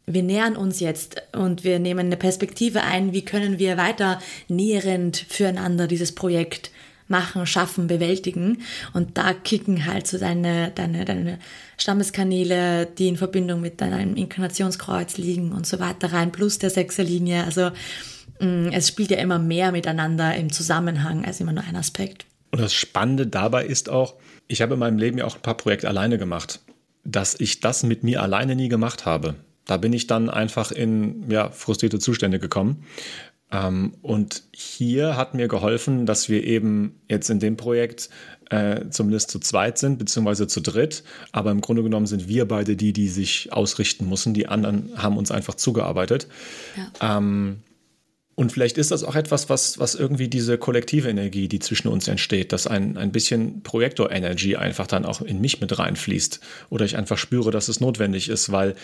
wir 0.07 0.23
nähern 0.23 0.57
uns 0.57 0.81
jetzt 0.81 1.23
und 1.33 1.65
wir 1.65 1.79
nehmen 1.79 2.07
eine 2.07 2.17
Perspektive 2.17 2.83
ein, 2.83 3.13
wie 3.13 3.25
können 3.25 3.59
wir 3.59 3.77
weiter 3.77 4.21
näherend 4.49 5.25
füreinander 5.29 5.87
dieses 5.87 6.13
Projekt 6.13 6.71
machen, 7.09 7.47
schaffen, 7.47 7.87
bewältigen. 7.87 8.63
Und 8.93 9.17
da 9.19 9.33
kicken 9.35 9.87
halt 9.87 10.07
so 10.07 10.19
deine, 10.19 10.73
deine, 10.75 11.05
deine 11.05 11.39
Stammeskanäle, 11.77 12.87
die 12.87 13.09
in 13.09 13.17
Verbindung 13.17 13.61
mit 13.61 13.81
deinem 13.81 14.17
Inkarnationskreuz 14.17 15.19
liegen 15.19 15.53
und 15.53 15.67
so 15.67 15.79
weiter 15.79 16.13
rein, 16.13 16.33
plus 16.33 16.59
der 16.59 16.71
Sechserlinie. 16.71 17.45
Also 17.45 17.71
mm, 18.41 18.69
es 18.73 18.89
spielt 18.89 19.11
ja 19.11 19.19
immer 19.19 19.39
mehr 19.39 19.71
miteinander 19.73 20.35
im 20.35 20.51
Zusammenhang 20.51 21.25
als 21.25 21.41
immer 21.41 21.53
nur 21.53 21.65
ein 21.65 21.77
Aspekt. 21.77 22.27
Und 22.51 22.61
das 22.61 22.75
Spannende 22.75 23.27
dabei 23.27 23.65
ist 23.65 23.89
auch, 23.89 24.15
ich 24.49 24.61
habe 24.61 24.75
in 24.75 24.81
meinem 24.81 24.99
Leben 24.99 25.19
ja 25.19 25.25
auch 25.25 25.37
ein 25.37 25.43
paar 25.43 25.57
Projekte 25.57 25.89
alleine 25.89 26.19
gemacht, 26.19 26.61
dass 27.05 27.39
ich 27.39 27.61
das 27.61 27.83
mit 27.83 28.03
mir 28.03 28.23
alleine 28.23 28.57
nie 28.57 28.69
gemacht 28.69 29.07
habe. 29.07 29.37
Da 29.67 29.77
bin 29.77 29.93
ich 29.93 30.07
dann 30.07 30.29
einfach 30.29 30.73
in 30.73 31.31
ja, 31.31 31.51
frustrierte 31.51 31.99
Zustände 31.99 32.39
gekommen. 32.39 32.85
Ähm, 33.53 33.95
und 34.03 34.43
hier 34.53 35.17
hat 35.17 35.35
mir 35.35 35.47
geholfen, 35.47 36.07
dass 36.07 36.29
wir 36.29 36.43
eben 36.45 37.01
jetzt 37.09 37.29
in 37.31 37.39
dem 37.39 37.57
Projekt 37.57 38.09
äh, 38.51 38.89
zumindest 38.91 39.31
zu 39.31 39.39
zweit 39.39 39.79
sind, 39.79 39.99
beziehungsweise 39.99 40.47
zu 40.47 40.61
dritt. 40.61 41.05
Aber 41.33 41.51
im 41.51 41.61
Grunde 41.61 41.83
genommen 41.83 42.07
sind 42.07 42.29
wir 42.29 42.49
beide 42.49 42.77
die, 42.77 42.93
die 42.93 43.09
sich 43.09 43.53
ausrichten 43.53 44.09
müssen. 44.09 44.35
Die 44.35 44.49
anderen 44.49 44.91
haben 44.97 45.17
uns 45.17 45.31
einfach 45.31 45.55
zugearbeitet. 45.55 46.27
Ja. 46.77 47.19
Ähm, 47.19 47.59
und 48.43 48.51
vielleicht 48.51 48.77
ist 48.77 48.91
das 48.91 49.05
auch 49.05 49.15
etwas, 49.15 49.49
was, 49.51 49.79
was 49.79 49.95
irgendwie 49.95 50.27
diese 50.27 50.59
kollektive 50.59 51.09
Energie, 51.09 51.47
die 51.47 51.61
zwischen 51.61 51.87
uns 51.87 52.09
entsteht, 52.09 52.53
dass 52.53 52.67
ein, 52.67 52.97
ein 52.97 53.13
bisschen 53.13 53.63
Projektor-Energy 53.63 54.57
einfach 54.57 54.89
dann 54.89 55.05
auch 55.05 55.21
in 55.21 55.41
mich 55.41 55.61
mit 55.61 55.79
reinfließt. 55.79 56.41
Oder 56.69 56.85
ich 56.85 56.97
einfach 56.97 57.19
spüre, 57.19 57.53
dass 57.53 57.69
es 57.69 57.79
notwendig 57.79 58.29
ist, 58.29 58.51
weil 58.51 58.75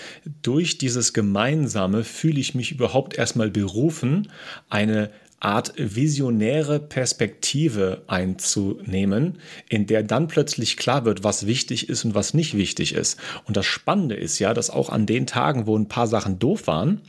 durch 0.43 0.79
dieses 0.79 1.13
Gemeinsame 1.13 2.05
fühle 2.05 2.39
ich 2.39 2.55
mich 2.55 2.71
überhaupt 2.71 3.19
erstmal 3.19 3.51
berufen, 3.51 4.29
eine 4.69 5.11
Art 5.41 5.73
visionäre 5.77 6.79
Perspektive 6.79 8.03
einzunehmen, 8.07 9.39
in 9.69 9.89
der 9.89 10.05
dann 10.05 10.29
plötzlich 10.29 10.77
klar 10.77 11.05
wird, 11.05 11.25
was 11.25 11.49
wichtig 11.49 11.89
ist 11.89 12.05
und 12.05 12.15
was 12.15 12.33
nicht 12.33 12.57
wichtig 12.57 12.95
ist. 12.95 13.19
Und 13.45 13.57
das 13.57 13.67
Spannende 13.67 14.15
ist 14.15 14.39
ja, 14.39 14.55
dass 14.55 14.71
auch 14.71 14.89
an 14.89 15.05
den 15.05 15.27
Tagen, 15.27 15.67
wo 15.67 15.77
ein 15.77 15.89
paar 15.89 16.07
Sachen 16.07 16.39
doof 16.39 16.69
waren, 16.69 17.01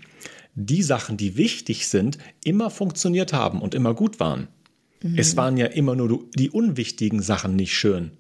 die 0.56 0.84
Sachen, 0.84 1.18
die 1.18 1.38
wichtig 1.38 1.88
sind, 1.88 2.18
immer 2.44 2.70
funktioniert 2.70 3.34
haben 3.34 3.62
und 3.62 3.76
immer 3.76 3.94
gut 3.94 4.20
waren. 4.20 4.48
Mhm. 5.02 5.18
Es 5.18 5.38
waren 5.38 5.58
ja 5.58 5.68
immer 5.68 5.96
nur 5.96 6.26
die 6.36 6.50
unwichtigen 6.50 7.22
Sachen 7.22 7.56
nicht 7.56 7.74
schön. 7.74 8.12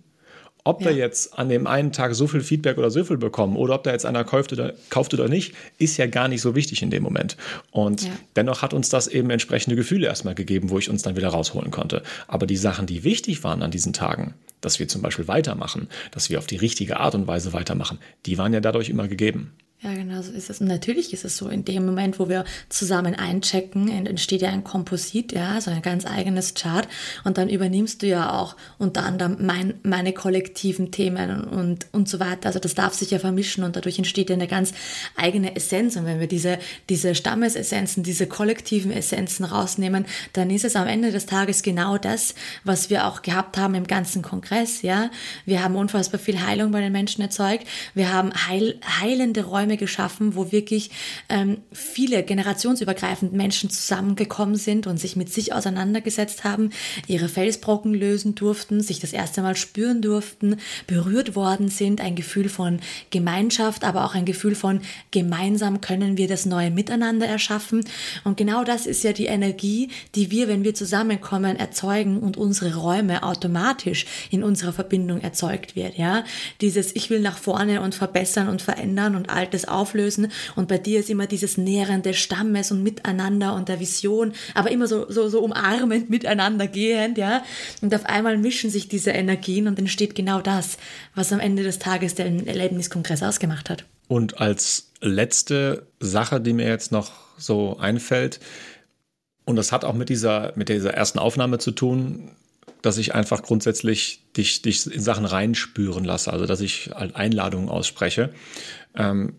Ob 0.65 0.81
ja. 0.81 0.89
wir 0.89 0.95
jetzt 0.98 1.39
an 1.39 1.48
dem 1.48 1.67
einen 1.67 1.91
Tag 1.93 2.13
so 2.13 2.27
viel 2.27 2.41
Feedback 2.41 2.77
oder 2.77 2.91
so 2.91 3.03
viel 3.03 3.17
bekommen 3.17 3.55
oder 3.55 3.75
ob 3.75 3.83
da 3.83 3.91
jetzt 3.91 4.05
einer 4.05 4.24
kauft 4.24 4.51
oder, 4.51 4.74
kauft 4.89 5.13
oder 5.13 5.29
nicht, 5.29 5.55
ist 5.77 5.98
ja 5.98 6.05
gar 6.05 6.27
nicht 6.27 6.41
so 6.41 6.53
wichtig 6.53 6.81
in 6.81 6.89
dem 6.89 7.01
Moment. 7.01 7.38
Und 7.71 8.03
ja. 8.03 8.12
dennoch 8.36 8.62
hat 8.62 8.74
uns 8.74 8.89
das 8.89 9.07
eben 9.07 9.29
entsprechende 9.29 9.75
Gefühle 9.77 10.07
erstmal 10.07 10.36
gegeben, 10.36 10.69
wo 10.69 10.77
ich 10.77 10.89
uns 10.89 11.01
dann 11.01 11.15
wieder 11.15 11.29
rausholen 11.29 11.71
konnte. 11.71 12.03
Aber 12.27 12.45
die 12.45 12.57
Sachen, 12.57 12.88
die 12.88 13.03
wichtig 13.03 13.43
waren 13.43 13.63
an 13.63 13.71
diesen 13.71 13.93
Tagen, 13.93 14.33
dass 14.59 14.79
wir 14.79 14.88
zum 14.89 15.01
Beispiel 15.01 15.27
weitermachen, 15.29 15.88
dass 16.12 16.29
wir 16.29 16.38
auf 16.38 16.48
die 16.48 16.57
richtige 16.57 17.00
Art 17.00 17.15
und 17.15 17.25
Weise 17.25 17.53
weitermachen, 17.53 17.98
die 18.25 18.38
waren 18.38 18.53
ja 18.53 18.59
dadurch 18.59 18.89
immer 18.89 19.07
gegeben. 19.07 19.53
Ja, 19.81 19.93
genau 19.93 20.21
so 20.21 20.33
ist 20.33 20.50
es. 20.50 20.59
Und 20.59 20.67
natürlich 20.67 21.13
ist 21.13 21.24
es 21.24 21.38
so, 21.38 21.48
in 21.48 21.63
dem 21.63 21.86
Moment, 21.86 22.19
wo 22.19 22.27
wir 22.27 22.43
zusammen 22.67 23.15
einchecken, 23.15 23.88
entsteht 24.05 24.41
ja 24.41 24.50
ein 24.50 24.65
Komposit, 24.65 25.31
ja, 25.31 25.54
also 25.54 25.71
ein 25.71 25.82
ganz 25.82 26.06
eigenes 26.06 26.54
Chart. 26.54 26.86
Und 27.23 27.38
dann 27.38 27.47
übernimmst 27.47 28.01
du 28.01 28.08
ja 28.08 28.38
auch 28.38 28.58
unter 28.77 29.06
anderem 29.06 29.38
mein, 29.39 29.75
meine 29.84 30.12
kollektiven 30.12 30.91
Themen 30.91 31.45
und, 31.45 31.88
und 31.93 32.10
so 32.10 32.19
weiter. 32.19 32.47
Also 32.47 32.60
das 32.60 32.75
darf 32.75 32.93
sich 32.93 33.12
ja 33.12 33.19
vermischen 33.19 33.63
und 33.63 33.77
dadurch 33.77 33.97
entsteht 33.97 34.30
ja 34.30 34.36
eine 34.36 34.49
ganz 34.49 34.73
eigene 35.15 35.56
Essenz. 35.56 35.95
Und 35.95 36.06
wenn 36.06 36.19
wir 36.19 36.27
diese, 36.27 36.60
diese 36.89 37.15
Stammesessenzen, 37.15 38.04
diese 38.04 38.27
kollektiven 38.27 38.91
Essenzen 38.91 39.45
rausnehmen, 39.45 40.06
dann 40.34 40.49
ist 40.49 40.65
es 40.65 40.75
am 40.75 40.88
Ende 40.89 41.13
des 41.13 41.25
Tages 41.25 41.63
genau 41.63 41.97
das, 41.97 42.36
was 42.65 42.89
wir 42.89 43.08
auch 43.08 43.21
gehabt 43.21 43.58
haben 43.58 43.75
im 43.75 43.88
ganzen 43.88 44.23
Kongress, 44.23 44.82
ja. 44.82 45.10
Wir 45.45 45.63
haben 45.63 45.77
unfassbar 45.77 46.19
viel 46.19 46.41
Heilung 46.45 46.71
bei 46.71 46.82
den 46.82 46.91
Menschen 46.91 47.21
erzeugt. 47.21 47.65
Wir 47.93 48.12
haben 48.12 48.34
heil, 48.34 48.77
heilende 48.99 49.45
Räume 49.45 49.68
Räume 49.69 49.77
geschaffen, 49.77 50.36
wo 50.36 50.51
wirklich 50.51 50.89
ähm, 51.29 51.58
viele 51.71 52.23
generationsübergreifend 52.23 53.34
Menschen 53.34 53.69
zusammengekommen 53.69 54.55
sind 54.55 54.88
und 54.88 54.99
sich 54.99 55.15
mit 55.15 55.32
sich 55.32 55.53
auseinandergesetzt 55.53 56.43
haben, 56.43 56.71
ihre 57.08 57.29
Felsbrocken 57.29 57.93
lösen 57.93 58.34
durften, 58.34 58.82
sich 58.82 58.99
das 58.99 59.13
erste 59.13 59.41
Mal 59.41 59.55
spüren 59.55 60.01
durften, 60.01 60.58
berührt 60.88 61.36
worden 61.36 61.69
sind, 61.69 62.01
ein 62.01 62.15
Gefühl 62.15 62.49
von 62.49 62.79
Gemeinschaft, 63.12 63.84
aber 63.84 64.05
auch 64.05 64.15
ein 64.15 64.25
Gefühl 64.25 64.55
von 64.55 64.82
gemeinsam 65.12 65.82
können 65.82 66.17
wir 66.17 66.27
das 66.27 66.45
neue 66.45 66.71
Miteinander 66.71 67.27
erschaffen. 67.27 67.86
Und 68.23 68.38
genau 68.38 68.63
das 68.63 68.88
ist 68.88 69.03
ja 69.03 69.13
die 69.13 69.27
Energie, 69.27 69.89
die 70.15 70.32
wir, 70.32 70.47
wenn 70.47 70.63
wir 70.63 70.73
zusammenkommen, 70.73 71.58
erzeugen 71.58 72.19
und 72.19 72.38
unsere 72.38 72.75
Räume 72.75 73.21
automatisch 73.21 74.05
in 74.32 74.43
unserer 74.43 74.73
Verbindung 74.73 75.21
erzeugt 75.21 75.75
wird. 75.75 75.97
Ja, 75.97 76.23
dieses 76.62 76.95
Ich 76.95 77.10
will 77.10 77.19
nach 77.19 77.38
vorne 77.38 77.82
und 77.82 77.93
verbessern 77.93 78.49
und 78.49 78.62
verändern 78.62 79.15
und 79.19 79.29
altes 79.29 79.59
das 79.62 79.69
auflösen. 79.69 80.32
Und 80.56 80.67
bei 80.67 80.78
dir 80.78 81.00
ist 81.00 81.10
immer 81.10 81.28
dieses 81.28 81.58
Nähren 81.58 82.02
des 82.02 82.17
Stammes 82.17 82.72
und 82.72 82.84
Miteinander 82.84 83.56
und 83.56 83.69
der 83.69 83.80
Vision, 83.80 84.34
aber 84.54 84.72
immer 84.72 84.88
so, 84.88 85.10
so, 85.10 85.30
so 85.30 85.41
umarmend 85.41 86.10
miteinander 86.10 86.67
gehend, 86.67 87.17
ja. 87.17 87.43
Und 87.82 87.93
auf 87.93 88.06
einmal 88.06 88.38
mischen 88.38 88.69
sich 88.69 88.88
diese 88.88 89.12
Energien 89.12 89.67
und 89.67 89.80
entsteht 89.80 90.15
genau 90.15 90.41
das, 90.41 90.78
was 91.15 91.32
am 91.32 91.39
Ende 91.39 91.63
des 91.63 91.80
Tages 91.80 92.15
den 92.15 92.48
Erlebniskongress 92.48 93.24
ausgemacht 93.24 93.69
hat. 93.69 93.86
Und 94.08 94.39
als 94.41 94.91
letzte 95.02 95.88
Sache, 96.00 96.41
die 96.41 96.54
mir 96.54 96.67
jetzt 96.67 96.91
noch 96.91 97.12
so 97.38 97.78
einfällt, 97.78 98.39
und 99.45 99.56
das 99.56 99.72
hat 99.72 99.86
auch 99.86 99.93
mit 99.93 100.10
dieser, 100.10 100.54
mit 100.56 100.69
dieser 100.69 100.93
ersten 100.93 101.19
Aufnahme 101.19 101.58
zu 101.58 101.72
tun, 101.72 102.32
dass 102.82 102.98
ich 102.98 103.13
einfach 103.13 103.43
grundsätzlich 103.43 104.24
dich, 104.38 104.62
dich 104.62 104.91
in 104.91 105.02
Sachen 105.02 105.26
reinspüren 105.26 106.06
lasse, 106.06 106.32
also 106.32 106.45
dass 106.45 106.62
ich 106.62 106.95
Einladungen 106.95 107.69
ausspreche. 107.69 108.32
Ähm, 108.95 109.36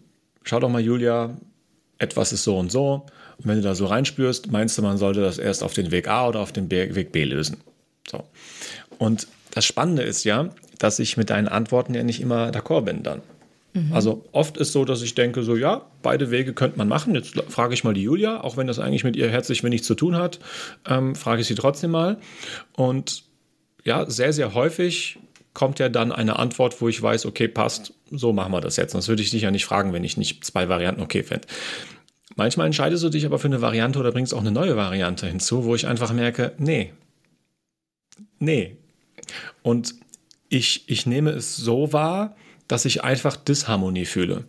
schau 0.50 0.58
doch 0.58 0.68
mal, 0.68 0.80
Julia, 0.80 1.36
etwas 1.98 2.32
ist 2.32 2.42
so 2.42 2.58
und 2.58 2.72
so. 2.72 3.06
Und 3.38 3.46
wenn 3.46 3.56
du 3.56 3.62
da 3.62 3.76
so 3.76 3.86
reinspürst, 3.86 4.50
meinst 4.50 4.76
du, 4.76 4.82
man 4.82 4.98
sollte 4.98 5.20
das 5.20 5.38
erst 5.38 5.62
auf 5.62 5.74
den 5.74 5.92
Weg 5.92 6.08
A 6.08 6.26
oder 6.26 6.40
auf 6.40 6.50
den 6.50 6.68
Weg 6.70 7.12
B 7.12 7.24
lösen. 7.24 7.58
So. 8.10 8.24
Und 8.98 9.28
das 9.52 9.64
Spannende 9.64 10.02
ist 10.02 10.24
ja, 10.24 10.50
dass 10.78 10.98
ich 10.98 11.16
mit 11.16 11.30
deinen 11.30 11.46
Antworten 11.46 11.94
ja 11.94 12.02
nicht 12.02 12.20
immer 12.20 12.50
d'accord 12.50 12.82
bin 12.82 13.04
dann. 13.04 13.22
Mhm. 13.74 13.92
Also 13.92 14.24
oft 14.32 14.56
ist 14.56 14.72
so, 14.72 14.84
dass 14.84 15.02
ich 15.02 15.14
denke, 15.14 15.44
so 15.44 15.54
ja, 15.54 15.86
beide 16.02 16.32
Wege 16.32 16.52
könnte 16.52 16.78
man 16.78 16.88
machen. 16.88 17.14
Jetzt 17.14 17.40
frage 17.48 17.74
ich 17.74 17.84
mal 17.84 17.94
die 17.94 18.02
Julia, 18.02 18.40
auch 18.40 18.56
wenn 18.56 18.66
das 18.66 18.80
eigentlich 18.80 19.04
mit 19.04 19.14
ihr 19.14 19.30
herzlich 19.30 19.62
wenig 19.62 19.84
zu 19.84 19.94
tun 19.94 20.16
hat, 20.16 20.40
ähm, 20.88 21.14
frage 21.14 21.42
ich 21.42 21.46
sie 21.46 21.54
trotzdem 21.54 21.92
mal. 21.92 22.18
Und 22.74 23.22
ja, 23.84 24.10
sehr, 24.10 24.32
sehr 24.32 24.54
häufig 24.54 25.20
kommt 25.54 25.78
ja 25.78 25.88
dann 25.88 26.12
eine 26.12 26.38
Antwort, 26.38 26.80
wo 26.80 26.88
ich 26.88 27.00
weiß, 27.00 27.26
okay, 27.26 27.48
passt, 27.48 27.92
so 28.10 28.32
machen 28.32 28.52
wir 28.52 28.60
das 28.60 28.76
jetzt. 28.76 28.92
Sonst 28.92 29.08
würde 29.08 29.22
ich 29.22 29.30
dich 29.30 29.42
ja 29.42 29.50
nicht 29.50 29.64
fragen, 29.64 29.92
wenn 29.92 30.04
ich 30.04 30.16
nicht 30.16 30.44
zwei 30.44 30.68
Varianten 30.68 31.02
okay 31.02 31.22
fände. 31.22 31.46
Manchmal 32.36 32.66
entscheidest 32.66 33.02
du 33.02 33.08
dich 33.08 33.26
aber 33.26 33.38
für 33.38 33.48
eine 33.48 33.60
Variante 33.60 33.98
oder 33.98 34.12
bringst 34.12 34.32
auch 34.32 34.40
eine 34.40 34.52
neue 34.52 34.76
Variante 34.76 35.26
hinzu, 35.26 35.64
wo 35.64 35.74
ich 35.74 35.86
einfach 35.86 36.12
merke, 36.12 36.52
nee, 36.58 36.92
nee. 38.38 38.76
Und 39.62 39.94
ich, 40.48 40.88
ich 40.88 41.06
nehme 41.06 41.30
es 41.30 41.56
so 41.56 41.92
wahr, 41.92 42.36
dass 42.68 42.84
ich 42.84 43.02
einfach 43.02 43.36
Disharmonie 43.36 44.04
fühle. 44.04 44.44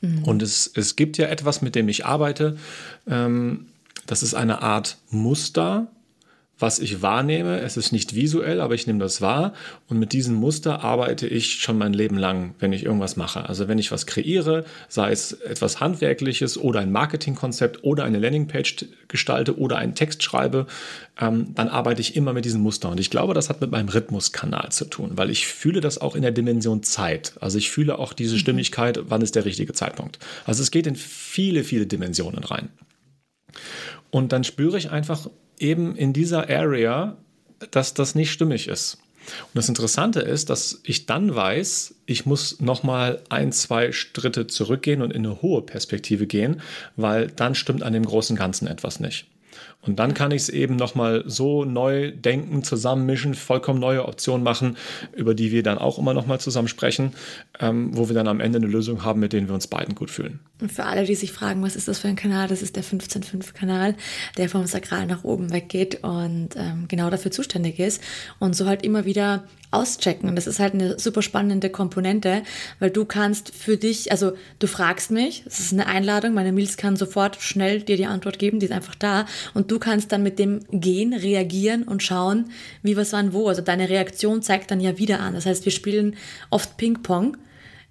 Mhm. 0.00 0.24
Und 0.24 0.42
es, 0.42 0.70
es 0.74 0.96
gibt 0.96 1.18
ja 1.18 1.26
etwas, 1.28 1.62
mit 1.62 1.74
dem 1.74 1.88
ich 1.88 2.06
arbeite. 2.06 2.56
Ähm, 3.06 3.66
das 4.06 4.22
ist 4.22 4.34
eine 4.34 4.62
Art 4.62 4.98
Muster, 5.10 5.88
was 6.60 6.78
ich 6.78 7.02
wahrnehme. 7.02 7.60
Es 7.60 7.76
ist 7.76 7.92
nicht 7.92 8.14
visuell, 8.14 8.60
aber 8.60 8.74
ich 8.74 8.86
nehme 8.86 8.98
das 8.98 9.20
wahr. 9.20 9.54
Und 9.88 9.98
mit 9.98 10.12
diesem 10.12 10.34
Muster 10.34 10.84
arbeite 10.84 11.26
ich 11.26 11.54
schon 11.54 11.78
mein 11.78 11.92
Leben 11.92 12.16
lang, 12.16 12.54
wenn 12.58 12.72
ich 12.72 12.84
irgendwas 12.84 13.16
mache. 13.16 13.48
Also 13.48 13.66
wenn 13.66 13.78
ich 13.78 13.90
was 13.90 14.06
kreiere, 14.06 14.64
sei 14.88 15.10
es 15.10 15.32
etwas 15.32 15.80
Handwerkliches 15.80 16.58
oder 16.58 16.80
ein 16.80 16.92
Marketingkonzept 16.92 17.82
oder 17.82 18.04
eine 18.04 18.18
Landingpage 18.18 18.86
gestalte 19.08 19.58
oder 19.58 19.78
einen 19.78 19.94
Text 19.94 20.22
schreibe, 20.22 20.66
ähm, 21.20 21.54
dann 21.54 21.68
arbeite 21.68 22.00
ich 22.00 22.16
immer 22.16 22.32
mit 22.32 22.44
diesem 22.44 22.60
Muster. 22.60 22.90
Und 22.90 23.00
ich 23.00 23.10
glaube, 23.10 23.34
das 23.34 23.48
hat 23.48 23.60
mit 23.60 23.70
meinem 23.70 23.88
Rhythmuskanal 23.88 24.70
zu 24.70 24.84
tun, 24.84 25.12
weil 25.14 25.30
ich 25.30 25.46
fühle 25.46 25.80
das 25.80 26.00
auch 26.00 26.14
in 26.14 26.22
der 26.22 26.32
Dimension 26.32 26.82
Zeit. 26.82 27.34
Also 27.40 27.58
ich 27.58 27.70
fühle 27.70 27.98
auch 27.98 28.12
diese 28.12 28.34
mhm. 28.34 28.40
Stimmigkeit, 28.40 29.00
wann 29.08 29.22
ist 29.22 29.34
der 29.34 29.44
richtige 29.44 29.72
Zeitpunkt. 29.72 30.18
Also 30.44 30.62
es 30.62 30.70
geht 30.70 30.86
in 30.86 30.96
viele, 30.96 31.64
viele 31.64 31.86
Dimensionen 31.86 32.44
rein. 32.44 32.68
Und 34.10 34.32
dann 34.32 34.44
spüre 34.44 34.76
ich 34.76 34.90
einfach 34.90 35.28
eben 35.60 35.96
in 35.96 36.12
dieser 36.12 36.48
Area, 36.48 37.16
dass 37.70 37.94
das 37.94 38.14
nicht 38.14 38.30
stimmig 38.32 38.68
ist. 38.68 38.98
Und 39.26 39.58
das 39.58 39.68
Interessante 39.68 40.20
ist, 40.20 40.50
dass 40.50 40.80
ich 40.84 41.06
dann 41.06 41.34
weiß, 41.34 41.94
ich 42.06 42.26
muss 42.26 42.60
nochmal 42.60 43.22
ein, 43.28 43.52
zwei 43.52 43.92
Schritte 43.92 44.46
zurückgehen 44.46 45.02
und 45.02 45.12
in 45.12 45.26
eine 45.26 45.42
hohe 45.42 45.62
Perspektive 45.62 46.26
gehen, 46.26 46.60
weil 46.96 47.28
dann 47.28 47.54
stimmt 47.54 47.82
an 47.82 47.92
dem 47.92 48.04
großen 48.04 48.36
Ganzen 48.36 48.66
etwas 48.66 48.98
nicht. 48.98 49.26
Und 49.82 49.98
dann 49.98 50.12
kann 50.12 50.30
ich 50.30 50.42
es 50.42 50.48
eben 50.50 50.76
nochmal 50.76 51.24
so 51.26 51.64
neu 51.64 52.12
denken, 52.12 52.62
zusammenmischen, 52.62 53.34
vollkommen 53.34 53.80
neue 53.80 54.06
Optionen 54.06 54.44
machen, 54.44 54.76
über 55.14 55.34
die 55.34 55.52
wir 55.52 55.62
dann 55.62 55.78
auch 55.78 55.98
immer 55.98 56.12
nochmal 56.12 56.38
zusammen 56.38 56.68
sprechen, 56.68 57.12
ähm, 57.60 57.96
wo 57.96 58.08
wir 58.08 58.14
dann 58.14 58.28
am 58.28 58.40
Ende 58.40 58.58
eine 58.58 58.66
Lösung 58.66 59.04
haben, 59.04 59.20
mit 59.20 59.32
denen 59.32 59.48
wir 59.48 59.54
uns 59.54 59.68
beiden 59.68 59.94
gut 59.94 60.10
fühlen. 60.10 60.40
Und 60.60 60.70
für 60.70 60.84
alle, 60.84 61.04
die 61.04 61.14
sich 61.14 61.32
fragen, 61.32 61.62
was 61.62 61.76
ist 61.76 61.88
das 61.88 61.98
für 61.98 62.08
ein 62.08 62.16
Kanal, 62.16 62.48
das 62.48 62.60
ist 62.60 62.76
der 62.76 62.84
15.5-Kanal, 62.84 63.94
der 64.36 64.48
vom 64.50 64.66
Sakral 64.66 65.06
nach 65.06 65.24
oben 65.24 65.50
weggeht 65.52 66.04
und 66.04 66.50
ähm, 66.56 66.84
genau 66.88 67.08
dafür 67.08 67.30
zuständig 67.30 67.78
ist. 67.78 68.02
Und 68.38 68.54
so 68.54 68.66
halt 68.66 68.82
immer 68.82 69.06
wieder 69.06 69.44
auschecken. 69.70 70.28
Und 70.28 70.36
das 70.36 70.46
ist 70.46 70.58
halt 70.58 70.74
eine 70.74 70.98
super 70.98 71.22
spannende 71.22 71.70
Komponente, 71.70 72.42
weil 72.80 72.90
du 72.90 73.04
kannst 73.04 73.54
für 73.54 73.76
dich, 73.76 74.10
also 74.10 74.32
du 74.58 74.66
fragst 74.66 75.10
mich, 75.10 75.44
es 75.46 75.60
ist 75.60 75.72
eine 75.72 75.86
Einladung, 75.86 76.34
meine 76.34 76.52
Milz 76.52 76.76
kann 76.76 76.96
sofort 76.96 77.40
schnell 77.40 77.82
dir 77.82 77.96
die 77.96 78.06
Antwort 78.06 78.38
geben, 78.38 78.58
die 78.58 78.66
ist 78.66 78.72
einfach 78.72 78.96
da. 78.96 79.26
Und 79.54 79.69
du 79.70 79.78
kannst 79.78 80.12
dann 80.12 80.22
mit 80.22 80.38
dem 80.38 80.60
gehen, 80.70 81.14
reagieren 81.14 81.84
und 81.84 82.02
schauen, 82.02 82.50
wie, 82.82 82.96
was, 82.96 83.12
wann, 83.12 83.32
wo. 83.32 83.48
Also 83.48 83.62
deine 83.62 83.88
Reaktion 83.88 84.42
zeigt 84.42 84.70
dann 84.70 84.80
ja 84.80 84.98
wieder 84.98 85.20
an. 85.20 85.34
Das 85.34 85.46
heißt, 85.46 85.64
wir 85.64 85.72
spielen 85.72 86.16
oft 86.50 86.76
Ping-Pong 86.76 87.36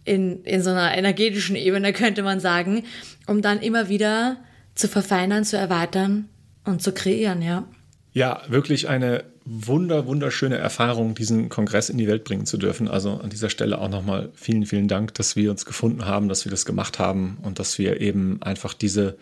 in, 0.03 0.43
in 0.43 0.61
so 0.61 0.71
einer 0.71 0.95
energetischen 0.95 1.55
Ebene, 1.55 1.93
könnte 1.93 2.23
man 2.23 2.39
sagen, 2.39 2.83
um 3.27 3.41
dann 3.41 3.59
immer 3.61 3.89
wieder 3.89 4.37
zu 4.75 4.87
verfeinern, 4.87 5.45
zu 5.45 5.57
erweitern 5.57 6.29
und 6.65 6.81
zu 6.81 6.91
kreieren, 6.91 7.41
ja. 7.41 7.65
Ja, 8.11 8.41
wirklich 8.47 8.89
eine 8.89 9.23
wunder, 9.45 10.05
wunderschöne 10.05 10.57
Erfahrung, 10.57 11.15
diesen 11.15 11.49
Kongress 11.49 11.89
in 11.89 11.97
die 11.97 12.07
Welt 12.07 12.23
bringen 12.23 12.45
zu 12.45 12.57
dürfen. 12.57 12.87
Also 12.87 13.13
an 13.13 13.29
dieser 13.29 13.49
Stelle 13.49 13.79
auch 13.79 13.89
nochmal 13.89 14.29
vielen, 14.35 14.65
vielen 14.65 14.87
Dank, 14.87 15.13
dass 15.15 15.35
wir 15.35 15.51
uns 15.51 15.65
gefunden 15.65 16.05
haben, 16.05 16.27
dass 16.29 16.45
wir 16.45 16.51
das 16.51 16.65
gemacht 16.65 16.99
haben 16.99 17.37
und 17.41 17.59
dass 17.59 17.77
wir 17.79 18.01
eben 18.01 18.41
einfach 18.41 18.73
diese 18.73 19.17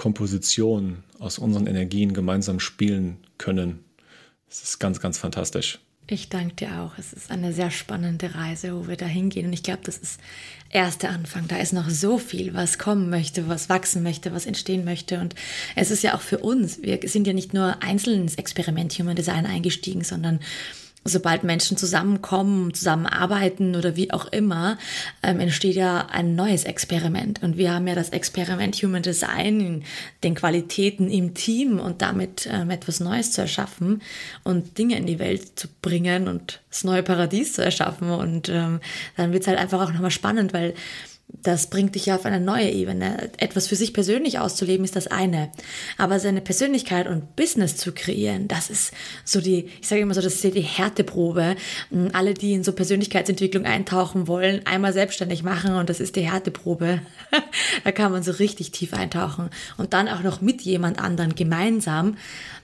Komposition 0.00 1.04
aus 1.18 1.38
unseren 1.38 1.66
Energien 1.66 2.14
gemeinsam 2.14 2.58
spielen 2.58 3.18
können. 3.36 3.80
Es 4.48 4.62
ist 4.62 4.78
ganz, 4.78 4.98
ganz 4.98 5.18
fantastisch. 5.18 5.78
Ich 6.06 6.30
danke 6.30 6.54
dir 6.54 6.80
auch. 6.80 6.96
Es 6.96 7.12
ist 7.12 7.30
eine 7.30 7.52
sehr 7.52 7.70
spannende 7.70 8.34
Reise, 8.34 8.74
wo 8.74 8.88
wir 8.88 8.96
da 8.96 9.04
hingehen. 9.04 9.44
Und 9.44 9.52
ich 9.52 9.62
glaube, 9.62 9.82
das 9.84 9.98
ist 9.98 10.18
erst 10.70 11.02
der 11.02 11.10
Anfang. 11.10 11.48
Da 11.48 11.58
ist 11.58 11.74
noch 11.74 11.90
so 11.90 12.16
viel, 12.16 12.54
was 12.54 12.78
kommen 12.78 13.10
möchte, 13.10 13.46
was 13.46 13.68
wachsen 13.68 14.02
möchte, 14.02 14.32
was 14.32 14.46
entstehen 14.46 14.86
möchte. 14.86 15.20
Und 15.20 15.34
es 15.76 15.90
ist 15.90 16.02
ja 16.02 16.14
auch 16.14 16.22
für 16.22 16.38
uns. 16.38 16.80
Wir 16.80 16.98
sind 17.04 17.26
ja 17.26 17.34
nicht 17.34 17.52
nur 17.52 17.82
einzeln 17.82 18.22
ins 18.22 18.36
Experiment 18.36 18.94
Human 18.94 19.16
Design 19.16 19.44
eingestiegen, 19.44 20.02
sondern 20.02 20.40
sobald 21.04 21.44
Menschen 21.44 21.76
zusammenkommen, 21.76 22.74
zusammenarbeiten 22.74 23.74
oder 23.74 23.96
wie 23.96 24.12
auch 24.12 24.26
immer, 24.26 24.76
ähm, 25.22 25.40
entsteht 25.40 25.74
ja 25.74 26.06
ein 26.10 26.34
neues 26.34 26.64
Experiment. 26.64 27.42
Und 27.42 27.56
wir 27.56 27.72
haben 27.72 27.86
ja 27.86 27.94
das 27.94 28.10
Experiment 28.10 28.76
Human 28.76 29.02
Design 29.02 29.60
in 29.60 29.84
den 30.22 30.34
Qualitäten 30.34 31.10
im 31.10 31.32
Team 31.34 31.80
und 31.80 32.02
damit 32.02 32.48
ähm, 32.52 32.70
etwas 32.70 33.00
Neues 33.00 33.32
zu 33.32 33.40
erschaffen 33.40 34.02
und 34.44 34.76
Dinge 34.76 34.96
in 34.96 35.06
die 35.06 35.18
Welt 35.18 35.58
zu 35.58 35.68
bringen 35.80 36.28
und 36.28 36.60
das 36.68 36.84
neue 36.84 37.02
Paradies 37.02 37.54
zu 37.54 37.64
erschaffen. 37.64 38.10
Und 38.10 38.50
ähm, 38.50 38.80
dann 39.16 39.32
wird 39.32 39.42
es 39.42 39.48
halt 39.48 39.58
einfach 39.58 39.80
auch 39.80 39.92
nochmal 39.92 40.10
spannend, 40.10 40.52
weil 40.52 40.74
das 41.42 41.68
bringt 41.68 41.94
dich 41.94 42.06
ja 42.06 42.16
auf 42.16 42.26
eine 42.26 42.40
neue 42.40 42.70
Ebene. 42.70 43.30
Etwas 43.38 43.66
für 43.66 43.76
sich 43.76 43.92
persönlich 43.92 44.38
auszuleben 44.38 44.84
ist 44.84 44.96
das 44.96 45.06
eine. 45.06 45.50
Aber 45.96 46.20
seine 46.20 46.40
Persönlichkeit 46.40 47.06
und 47.06 47.36
Business 47.36 47.76
zu 47.76 47.92
kreieren, 47.92 48.48
das 48.48 48.70
ist 48.70 48.92
so 49.24 49.40
die, 49.40 49.68
ich 49.80 49.88
sage 49.88 50.02
immer 50.02 50.14
so, 50.14 50.20
das 50.20 50.34
ist 50.34 50.54
die 50.54 50.60
Härteprobe. 50.60 51.56
Hm, 51.90 52.10
alle, 52.12 52.34
die 52.34 52.52
in 52.52 52.64
so 52.64 52.72
Persönlichkeitsentwicklung 52.72 53.64
eintauchen 53.64 54.28
wollen, 54.28 54.66
einmal 54.66 54.92
selbstständig 54.92 55.42
machen 55.42 55.74
und 55.74 55.88
das 55.88 56.00
ist 56.00 56.16
die 56.16 56.30
Härteprobe. 56.30 57.00
da 57.84 57.92
kann 57.92 58.12
man 58.12 58.22
so 58.22 58.32
richtig 58.32 58.72
tief 58.72 58.92
eintauchen. 58.92 59.50
Und 59.76 59.92
dann 59.92 60.08
auch 60.08 60.22
noch 60.22 60.40
mit 60.40 60.62
jemand 60.62 60.98
anderen 60.98 61.34
gemeinsam. 61.34 62.16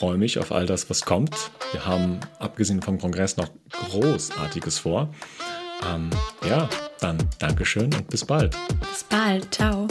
freue 0.00 0.16
mich 0.16 0.38
auf 0.38 0.50
all 0.50 0.64
das, 0.64 0.88
was 0.88 1.02
kommt. 1.02 1.50
Wir 1.72 1.84
haben 1.84 2.20
abgesehen 2.38 2.80
vom 2.80 2.98
Kongress 2.98 3.36
noch 3.36 3.50
Großartiges 3.70 4.78
vor. 4.78 5.12
Ähm, 5.86 6.08
ja, 6.48 6.70
dann 7.00 7.18
Dankeschön 7.38 7.92
und 7.92 8.08
bis 8.08 8.24
bald. 8.24 8.56
Bis 8.90 9.04
bald. 9.04 9.54
Ciao. 9.54 9.86